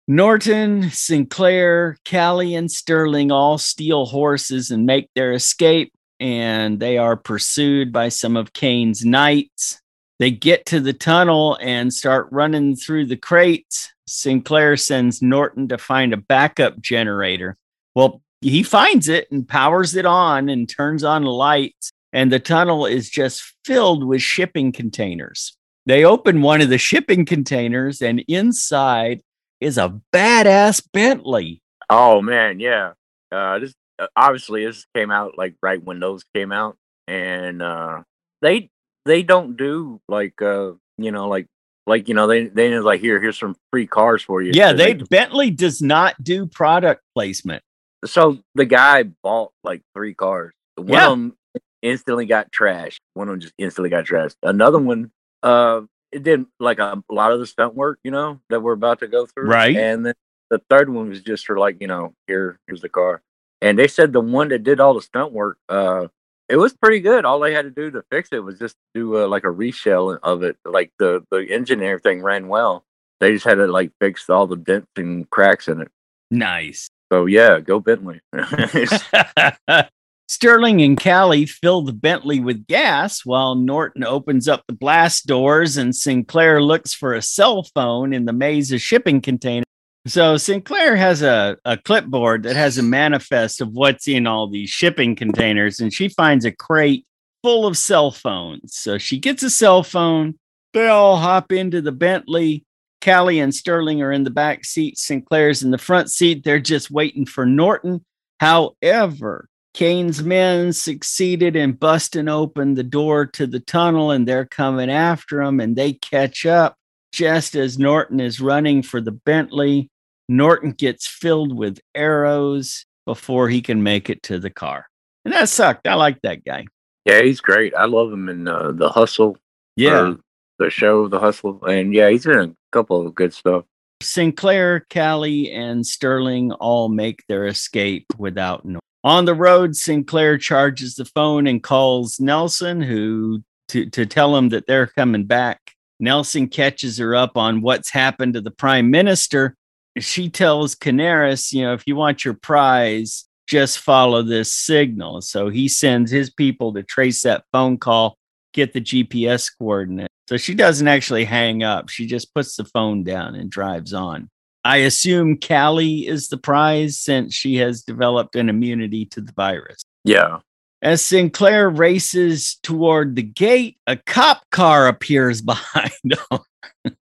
[0.08, 7.16] Norton, Sinclair, Cally, and Sterling all steal horses and make their escape, and they are
[7.16, 9.82] pursued by some of Kane's knights.
[10.20, 13.92] They get to the tunnel and start running through the crates.
[14.10, 17.58] Sinclair sends Norton to find a backup generator.
[17.96, 22.86] Well, he finds it and powers it on and turns on lights, and the tunnel
[22.86, 25.56] is just filled with shipping containers.
[25.86, 29.22] They open one of the shipping containers, and inside
[29.60, 31.62] is a badass Bentley.
[31.90, 32.94] Oh man, yeah.
[33.32, 38.04] Uh, this uh, obviously this came out like right when those came out, and uh,
[38.42, 38.70] they
[39.06, 41.48] they don't do like uh you know like
[41.90, 44.52] like you know they they just like here here's some free cars for you.
[44.54, 47.64] Yeah, they Bentley does not do product placement.
[48.06, 50.54] so the guy bought like three cars.
[50.76, 51.06] One Yeah.
[51.08, 51.38] of them
[51.82, 53.00] instantly got trashed.
[53.16, 54.36] One of them just instantly got trashed.
[54.44, 55.12] Another one,
[55.44, 55.82] uh,
[56.12, 59.08] it did like a, lot of the stunt work, you know, that we're about to
[59.08, 59.48] go through.
[59.50, 59.76] Right.
[59.76, 60.14] And then
[60.50, 63.22] the third one was just for like, you know, here, here's the car.
[63.62, 66.08] And they said the one that did all the stunt work, uh,
[66.50, 67.26] it was pretty good.
[67.26, 70.18] All they had to do to fix it was just do uh, like a reshell
[70.24, 70.58] of it.
[70.66, 72.84] Like the the engine and everything ran well.
[73.20, 75.90] They just had to like fix all the dents and cracks in it.
[76.32, 76.90] Nice.
[77.12, 78.22] So yeah, go Bentley.
[80.28, 85.76] Sterling and Cally fill the Bentley with gas while Norton opens up the blast doors
[85.76, 89.66] and Sinclair looks for a cell phone in the maze of shipping containers.
[90.08, 94.70] So Sinclair has a, a clipboard that has a manifest of what's in all these
[94.70, 97.06] shipping containers, and she finds a crate
[97.44, 98.76] full of cell phones.
[98.76, 100.40] So she gets a cell phone.
[100.74, 102.66] They all hop into the Bentley.
[103.02, 104.98] Cally and Sterling are in the back seat.
[104.98, 106.44] Sinclair's in the front seat.
[106.44, 108.04] They're just waiting for Norton.
[108.40, 114.90] However, Kane's men succeeded in busting open the door to the tunnel and they're coming
[114.90, 116.76] after him and they catch up
[117.12, 119.90] just as Norton is running for the Bentley.
[120.28, 124.88] Norton gets filled with arrows before he can make it to the car.
[125.26, 125.88] And that sucked.
[125.88, 126.68] I like that guy.
[127.06, 127.74] Yeah, he's great.
[127.76, 129.38] I love him in uh, the Hustle.
[129.76, 130.16] Yeah.
[130.60, 133.64] the show, the Hustle, and yeah, he's in a couple of good stuff.
[134.02, 138.82] Sinclair, Cally, and Sterling all make their escape without noise.
[139.04, 144.50] On the road, Sinclair charges the phone and calls Nelson, who to, to tell him
[144.50, 145.74] that they're coming back.
[146.00, 149.56] Nelson catches her up on what's happened to the prime minister.
[149.98, 155.22] She tells Canaris, you know, if you want your prize, just follow this signal.
[155.22, 158.18] So he sends his people to trace that phone call,
[158.54, 160.10] get the GPS coordinate.
[160.30, 161.90] So she doesn't actually hang up.
[161.90, 164.30] She just puts the phone down and drives on.
[164.64, 169.82] I assume Cally is the prize since she has developed an immunity to the virus.
[170.04, 170.40] Yeah.
[170.82, 176.40] As Sinclair races toward the gate, a cop car appears behind him.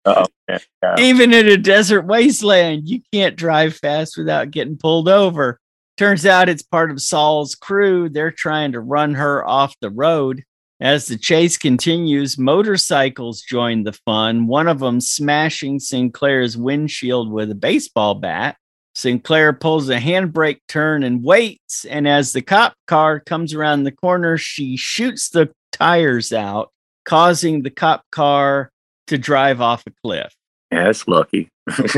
[0.04, 0.58] Oh, yeah.
[0.82, 0.96] yeah.
[0.98, 5.60] Even in a desert wasteland, you can't drive fast without getting pulled over.
[5.96, 8.08] Turns out it's part of Sol's crew.
[8.08, 10.42] They're trying to run her off the road.
[10.80, 17.52] As the chase continues, motorcycles join the fun, one of them smashing Sinclair's windshield with
[17.52, 18.56] a baseball bat.
[18.94, 21.84] Sinclair pulls a handbrake turn and waits.
[21.86, 26.70] And as the cop car comes around the corner, she shoots the tires out,
[27.04, 28.70] causing the cop car
[29.06, 30.34] to drive off a cliff.
[30.70, 31.48] Yeah, that's lucky.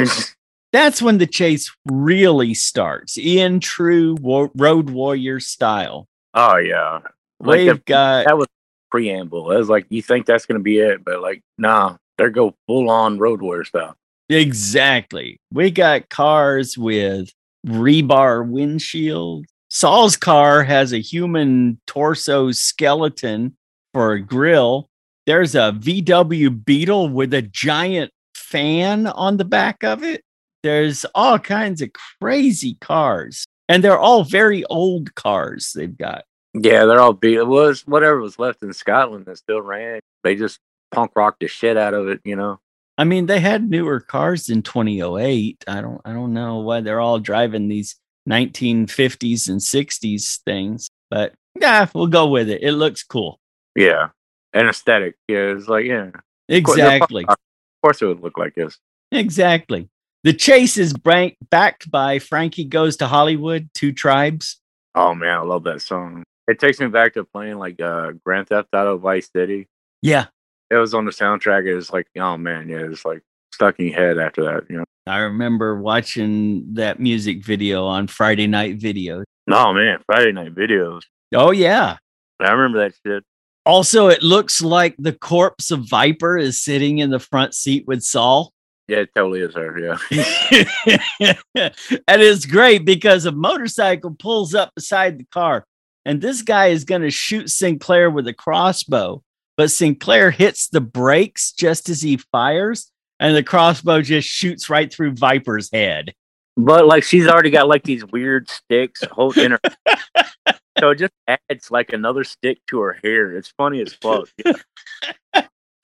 [0.73, 6.09] That's when the chase really starts in true war- road warrior style.
[6.35, 6.99] oh yeah.
[7.39, 8.49] Like We've got that was
[8.91, 9.53] preamble.
[9.53, 12.91] It was like you think that's gonna be it, but like, nah, they're go full
[12.91, 13.95] on road warrior style.
[14.29, 15.39] Exactly.
[15.53, 17.31] We got cars with
[17.67, 19.47] rebar windshield.
[19.69, 23.57] Sol's car has a human torso skeleton
[23.93, 24.89] for a grill.
[25.27, 30.23] There's a VW Beetle with a giant fan on the back of it.
[30.63, 36.25] There's all kinds of crazy cars, and they're all very old cars they've got.
[36.55, 37.37] Yeah, they're all beat.
[37.37, 40.01] It was whatever was left in Scotland that still ran.
[40.23, 40.61] They just
[40.93, 42.61] punk rocked the shit out of it, you know.
[42.97, 45.65] I mean, they had newer cars in 2008.
[45.67, 47.97] I don't I don't know why they're all driving these
[48.29, 52.63] 1950s and 60s things, but yeah, we'll go with it.
[52.63, 53.41] It looks cool.
[53.77, 54.11] Yeah,
[54.53, 55.17] and aesthetic.
[55.29, 56.11] Yeah, it's like yeah,
[56.49, 57.25] Exactly.
[57.29, 57.37] Of
[57.83, 58.79] course, it would look like this.
[59.13, 59.89] Exactly.
[60.23, 64.59] The chase is brank- backed by Frankie Goes to Hollywood, Two Tribes.
[64.95, 66.23] Oh man, I love that song.
[66.47, 69.69] It takes me back to playing like uh, Grand Theft Auto Vice City.
[70.03, 70.27] Yeah,
[70.71, 71.67] It was on the soundtrack.
[71.67, 74.71] It was like, oh man, yeah, it's like stuck in your head after that.
[74.71, 74.85] You know.
[75.07, 79.25] I remember watching that music video on Friday Night Video.
[79.47, 81.03] No man, Friday night videos.
[81.35, 81.97] Oh, yeah.
[82.41, 83.25] I remember that shit.
[83.67, 88.03] Also, it looks like the corpse of Viper is sitting in the front seat with
[88.03, 88.53] Sol.
[88.89, 89.79] Yeah, it totally is her.
[89.79, 89.99] Yeah.
[92.07, 95.65] and it's great because a motorcycle pulls up beside the car,
[96.05, 99.23] and this guy is going to shoot Sinclair with a crossbow.
[99.57, 102.91] But Sinclair hits the brakes just as he fires,
[103.21, 106.13] and the crossbow just shoots right through Viper's head.
[106.57, 109.61] But like she's already got like these weird sticks holding her.
[110.79, 113.37] so it just adds like another stick to her hair.
[113.37, 114.29] It's funny as fuck.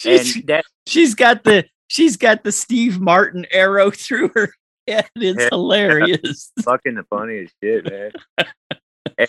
[0.03, 0.17] Yeah.
[0.17, 4.51] She's, that she's got the she's got the Steve Martin arrow through her
[4.89, 5.07] head.
[5.15, 5.49] It's Yeah.
[5.51, 6.51] hilarious.
[6.63, 8.13] fucking the funniest shit, man.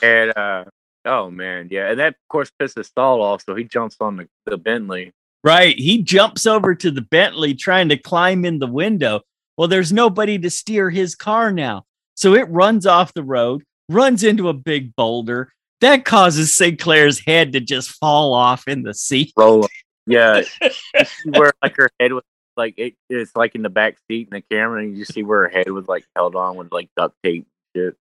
[0.02, 0.64] and uh
[1.06, 1.90] oh man, yeah.
[1.90, 5.14] And that of course pisses Sol off, so he jumps on the, the Bentley.
[5.44, 5.78] Right.
[5.78, 9.22] He jumps over to the Bentley trying to climb in the window.
[9.58, 11.86] Well, there's nobody to steer his car now.
[12.16, 15.52] So it runs off the road, runs into a big boulder.
[15.82, 19.34] That causes Sinclair's head to just fall off in the seat.
[19.36, 19.72] Roll up.
[20.06, 20.44] Yeah.
[21.26, 22.24] where like her head was
[22.56, 25.24] like it, it's like in the back seat in the camera and you just see
[25.24, 27.96] where her head was like held on with like duct tape shit.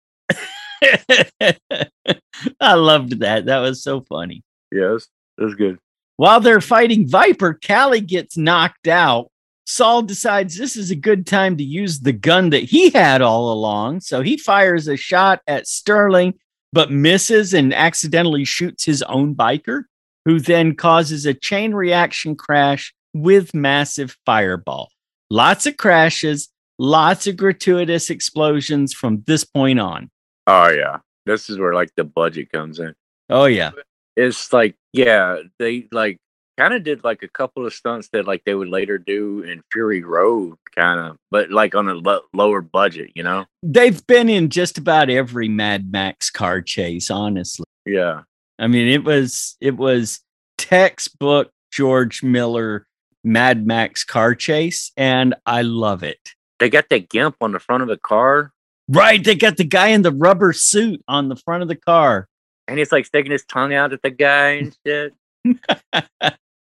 [2.60, 3.46] I loved that.
[3.46, 4.44] That was so funny.
[4.72, 5.08] Yes.
[5.38, 5.80] It was good.
[6.18, 9.32] While they're fighting Viper, Cally gets knocked out.
[9.66, 13.54] Sol decides this is a good time to use the gun that he had all
[13.54, 14.02] along.
[14.02, 16.34] So he fires a shot at Sterling,
[16.74, 19.84] but misses and accidentally shoots his own biker,
[20.26, 24.90] who then causes a chain reaction crash with massive fireball.
[25.30, 30.10] Lots of crashes, lots of gratuitous explosions from this point on.
[30.50, 30.98] Oh yeah.
[31.26, 32.94] This is where like the budget comes in.
[33.30, 33.72] Oh, yeah.
[34.18, 36.18] it's like yeah they like
[36.58, 39.62] kind of did like a couple of stunts that like they would later do in
[39.72, 44.28] fury road kind of but like on a lo- lower budget you know They've been
[44.28, 47.66] in just about every Mad Max car chase, honestly.
[47.86, 48.22] yeah
[48.58, 50.20] I mean, it was it was
[50.58, 52.88] textbook George Miller
[53.24, 56.32] Mad Max car chase, and I love it.
[56.60, 58.52] they got that gimp on the front of the car
[58.90, 62.28] Right, they got the guy in the rubber suit on the front of the car.
[62.68, 65.14] and he's like sticking his tongue out at the guy and shit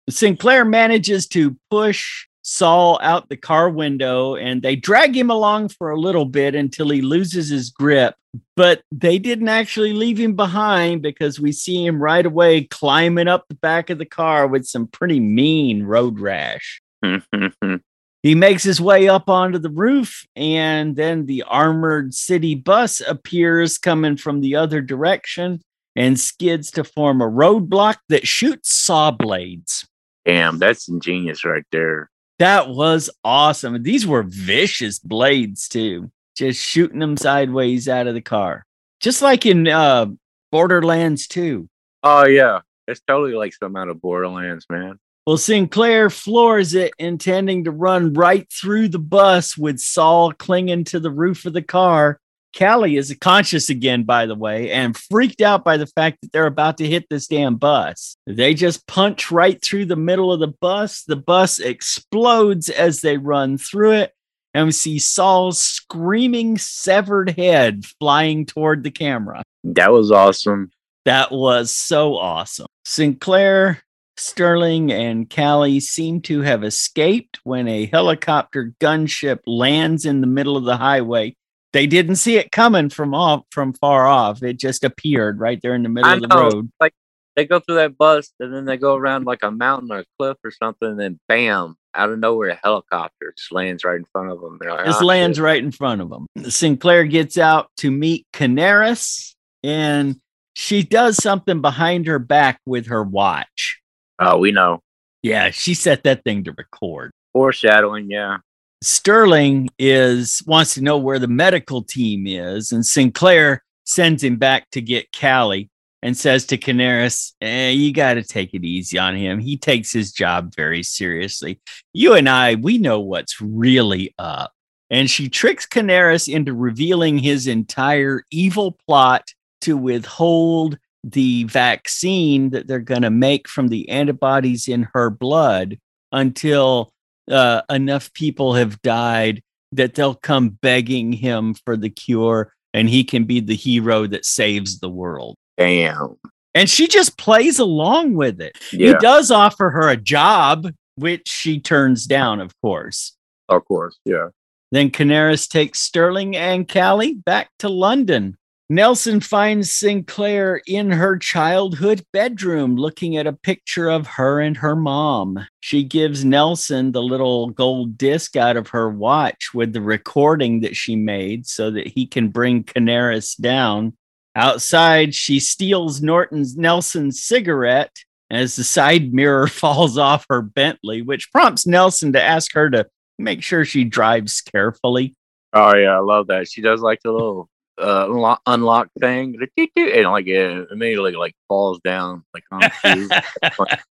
[0.09, 5.91] Sinclair manages to push Sol out the car window and they drag him along for
[5.91, 8.15] a little bit until he loses his grip.
[8.55, 13.45] But they didn't actually leave him behind because we see him right away climbing up
[13.49, 16.81] the back of the car with some pretty mean road rash.
[18.21, 23.77] He makes his way up onto the roof, and then the armored city bus appears
[23.77, 25.61] coming from the other direction
[25.95, 29.87] and skids to form a roadblock that shoots saw blades.
[30.25, 32.09] Damn, that's ingenious right there.
[32.39, 33.81] That was awesome.
[33.83, 38.65] These were vicious blades, too, just shooting them sideways out of the car,
[38.99, 40.07] just like in uh,
[40.51, 41.69] Borderlands 2.
[42.03, 44.99] Oh yeah, it's totally like some out of Borderlands, man.
[45.29, 50.99] Well, Sinclair floors it, intending to run right through the bus with Sol clinging to
[50.99, 52.19] the roof of the car.
[52.51, 56.47] Cally is conscious again, by the way, and freaked out by the fact that they're
[56.47, 58.17] about to hit this damn bus.
[58.25, 61.03] They just punch right through the middle of the bus.
[61.03, 64.15] The bus explodes as they run through it,
[64.55, 69.43] and we see Sol's screaming severed head flying toward the camera.
[69.63, 70.71] That was awesome.
[71.05, 72.65] That was so awesome.
[72.83, 73.83] Sinclair,
[74.19, 80.57] Sterling, and Cally seem to have escaped when a helicopter gunship lands in the middle
[80.57, 81.35] of the highway.
[81.71, 84.41] They didn't see it coming from off from far off.
[84.43, 86.41] It just appeared right there in the middle I of the know.
[86.49, 86.71] road.
[86.79, 86.93] Like
[87.35, 90.05] they go through that bus and then they go around like a mountain or a
[90.17, 94.05] cliff or something, and then bam, out of nowhere, a helicopter just lands right in
[94.11, 94.59] front of them.
[94.63, 96.25] Like, Just "Ah, lands shit." right in front of them.
[96.49, 100.19] Sinclair gets out to meet Canaris, and
[100.53, 103.78] she does something behind her back with her watch.
[104.19, 104.81] Oh, we know.
[105.21, 107.11] Yeah, she set that thing to record.
[107.33, 108.37] Foreshadowing, yeah.
[108.81, 114.69] Sterling is wants to know where the medical team is, and Sinclair sends him back
[114.71, 115.69] to get Cally
[116.01, 119.39] and says to Canaris, eh, "You got to take it easy on him.
[119.39, 121.59] He takes his job very seriously.
[121.93, 124.53] You and I, we know what's really up."
[124.89, 132.67] And she tricks Canaris into revealing his entire evil plot to withhold the vaccine that
[132.67, 135.77] they're going to make from the antibodies in her blood
[136.11, 136.91] until
[137.29, 139.41] uh, enough people have died
[139.71, 144.25] that they'll come begging him for the cure and he can be the hero that
[144.25, 145.35] saves the world.
[145.57, 146.15] Damn.
[146.55, 148.57] And she just plays along with it.
[148.71, 153.15] He does offer her a job, which she turns down, of course.
[153.49, 153.97] of course.
[154.05, 154.29] Yeah.
[154.71, 158.37] Then Canaris takes Sterling and Cally back to London.
[158.71, 164.75] Nelson finds Sinclair in her childhood bedroom looking at a picture of her and her
[164.75, 165.43] mom.
[165.59, 170.75] She gives Nelson the little gold disc out of her watch with the recording that
[170.75, 173.97] she made so that he can bring Canaris down.
[174.35, 181.31] Outside, she steals Norton's Nelson's cigarette as the side mirror falls off her Bentley, which
[181.31, 182.85] prompts Nelson to ask her to
[183.17, 185.15] make sure she drives carefully.
[185.53, 186.47] Oh yeah, I love that.
[186.47, 187.49] She does like the little
[187.79, 189.35] uh unlock, unlock thing,
[189.75, 192.61] and like it immediately like falls down like on.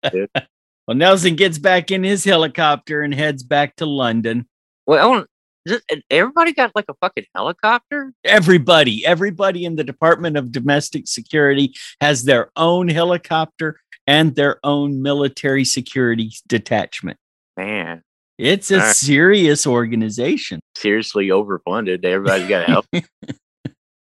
[0.86, 4.45] Well, Nelson gets back in his helicopter and heads back to London.
[4.86, 5.25] Well,
[5.65, 8.11] just everybody got like a fucking helicopter.
[8.25, 15.01] Everybody, everybody in the Department of Domestic Security has their own helicopter and their own
[15.01, 17.17] military security detachment.
[17.55, 18.01] Man,
[18.38, 18.95] It's a Alright.
[18.97, 20.59] serious organization.
[20.75, 22.03] seriously overfunded.
[22.03, 22.86] Everybody's got to help.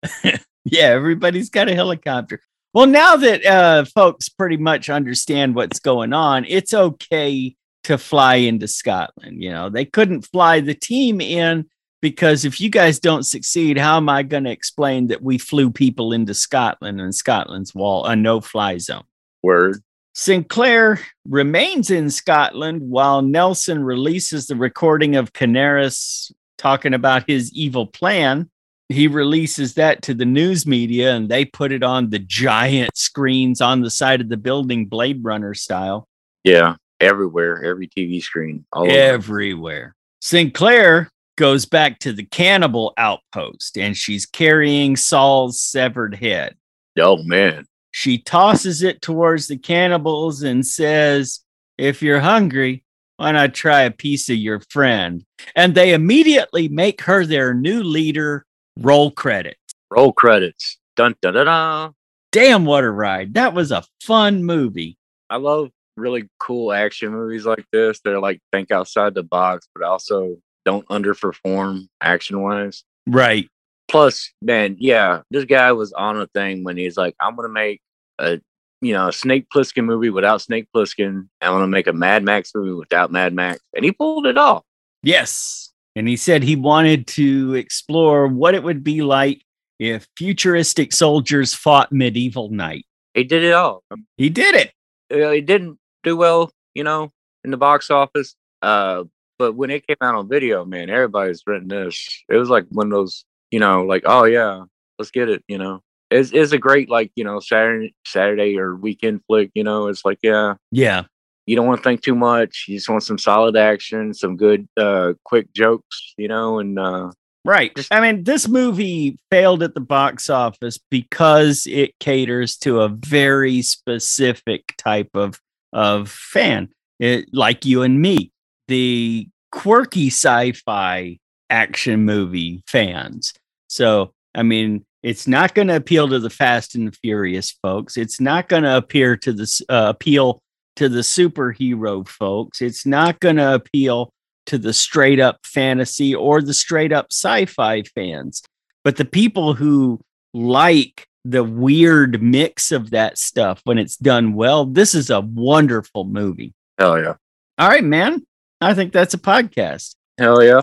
[0.64, 2.40] Yeah, everybody's got a helicopter.
[2.72, 8.36] Well, now that uh, folks pretty much understand what's going on, it's okay to fly
[8.36, 9.42] into Scotland.
[9.42, 11.68] You know, they couldn't fly the team in
[12.00, 15.70] because if you guys don't succeed, how am I going to explain that we flew
[15.70, 19.05] people into Scotland and Scotland's wall a no fly zone?
[19.42, 19.82] Word.
[20.14, 27.86] Sinclair remains in Scotland while Nelson releases the recording of Canaris talking about his evil
[27.86, 28.50] plan.
[28.93, 33.60] He releases that to the news media and they put it on the giant screens
[33.60, 36.06] on the side of the building, Blade Runner style,
[36.44, 38.90] Yeah, everywhere, every TV screen, all over.
[38.93, 39.94] everywhere.
[40.20, 46.56] Sinclair goes back to the cannibal outpost and she's carrying Sol's severed head.
[46.98, 51.40] Oh man, She tosses it towards the cannibals and says,
[51.78, 52.85] If you're hungry,
[53.16, 55.24] why not try a piece of your friend?
[55.56, 58.44] And they immediately make her their new leader.
[58.78, 59.59] Roll credits.
[59.90, 60.78] roll credits.
[60.97, 61.94] Dun dun dun dun.
[62.32, 63.35] Damn, what a ride.
[63.35, 64.97] That was a fun movie.
[65.28, 68.01] I love really cool action movies like this.
[68.01, 72.85] They're like think outside the box, but also don't underperform action wise.
[73.07, 73.49] Right.
[73.89, 77.81] Plus, man, yeah, this guy was on a thing when he's like, I'm gonna make
[78.19, 78.40] a
[78.81, 81.28] you know a Snake Plissken movie without Snake Plissken.
[81.43, 84.65] I'm gonna make a Mad Max movie without Mad Max, and he pulled it off.
[85.03, 85.61] Yes.
[85.94, 89.43] And he said he wanted to explore what it would be like
[89.78, 92.86] if futuristic soldiers fought medieval knight.
[93.14, 93.85] He did it all.
[94.16, 94.73] He did it.
[95.12, 97.10] Uh, It didn't do well, you know,
[97.44, 98.35] in the box office.
[98.62, 99.05] Uh,
[99.39, 102.24] but when it came out on video, man, everybody's renting this.
[102.28, 104.64] It was like one of those, you know, like, oh yeah,
[104.98, 105.43] let's get it.
[105.48, 109.51] You know, it's it's a great like you know Saturday Saturday or weekend flick.
[109.55, 111.05] You know, it's like yeah, Yeah.
[111.47, 112.66] You don't want to think too much.
[112.69, 116.14] You just want some solid action, some good uh quick jokes.
[116.16, 117.10] You know, and uh
[117.44, 117.73] Right.
[117.90, 123.62] I mean, this movie failed at the box office because it caters to a very
[123.62, 125.40] specific type of
[125.73, 126.69] of fan,
[127.01, 128.31] it, like you and me,
[128.69, 131.19] the quirky sci-fi
[131.51, 133.32] action movie fans.
[133.69, 137.97] So, I mean, it's not going to appeal to the Fast and the Furious folks.
[137.97, 140.43] It's not going to appear to the uh, appeal
[140.77, 142.62] to the superhero folks.
[142.62, 144.12] It's not going to appeal
[144.47, 148.43] to the straight up fantasy or the straight up sci fi fans.
[148.85, 150.01] But the people who
[150.35, 156.05] like the weird mix of that stuff when it's done well, this is a wonderful
[156.05, 156.53] movie.
[156.78, 157.15] hell yeah,
[157.59, 158.27] All right, man.
[158.61, 159.94] I think that's a podcast.
[160.19, 160.62] hell yeah.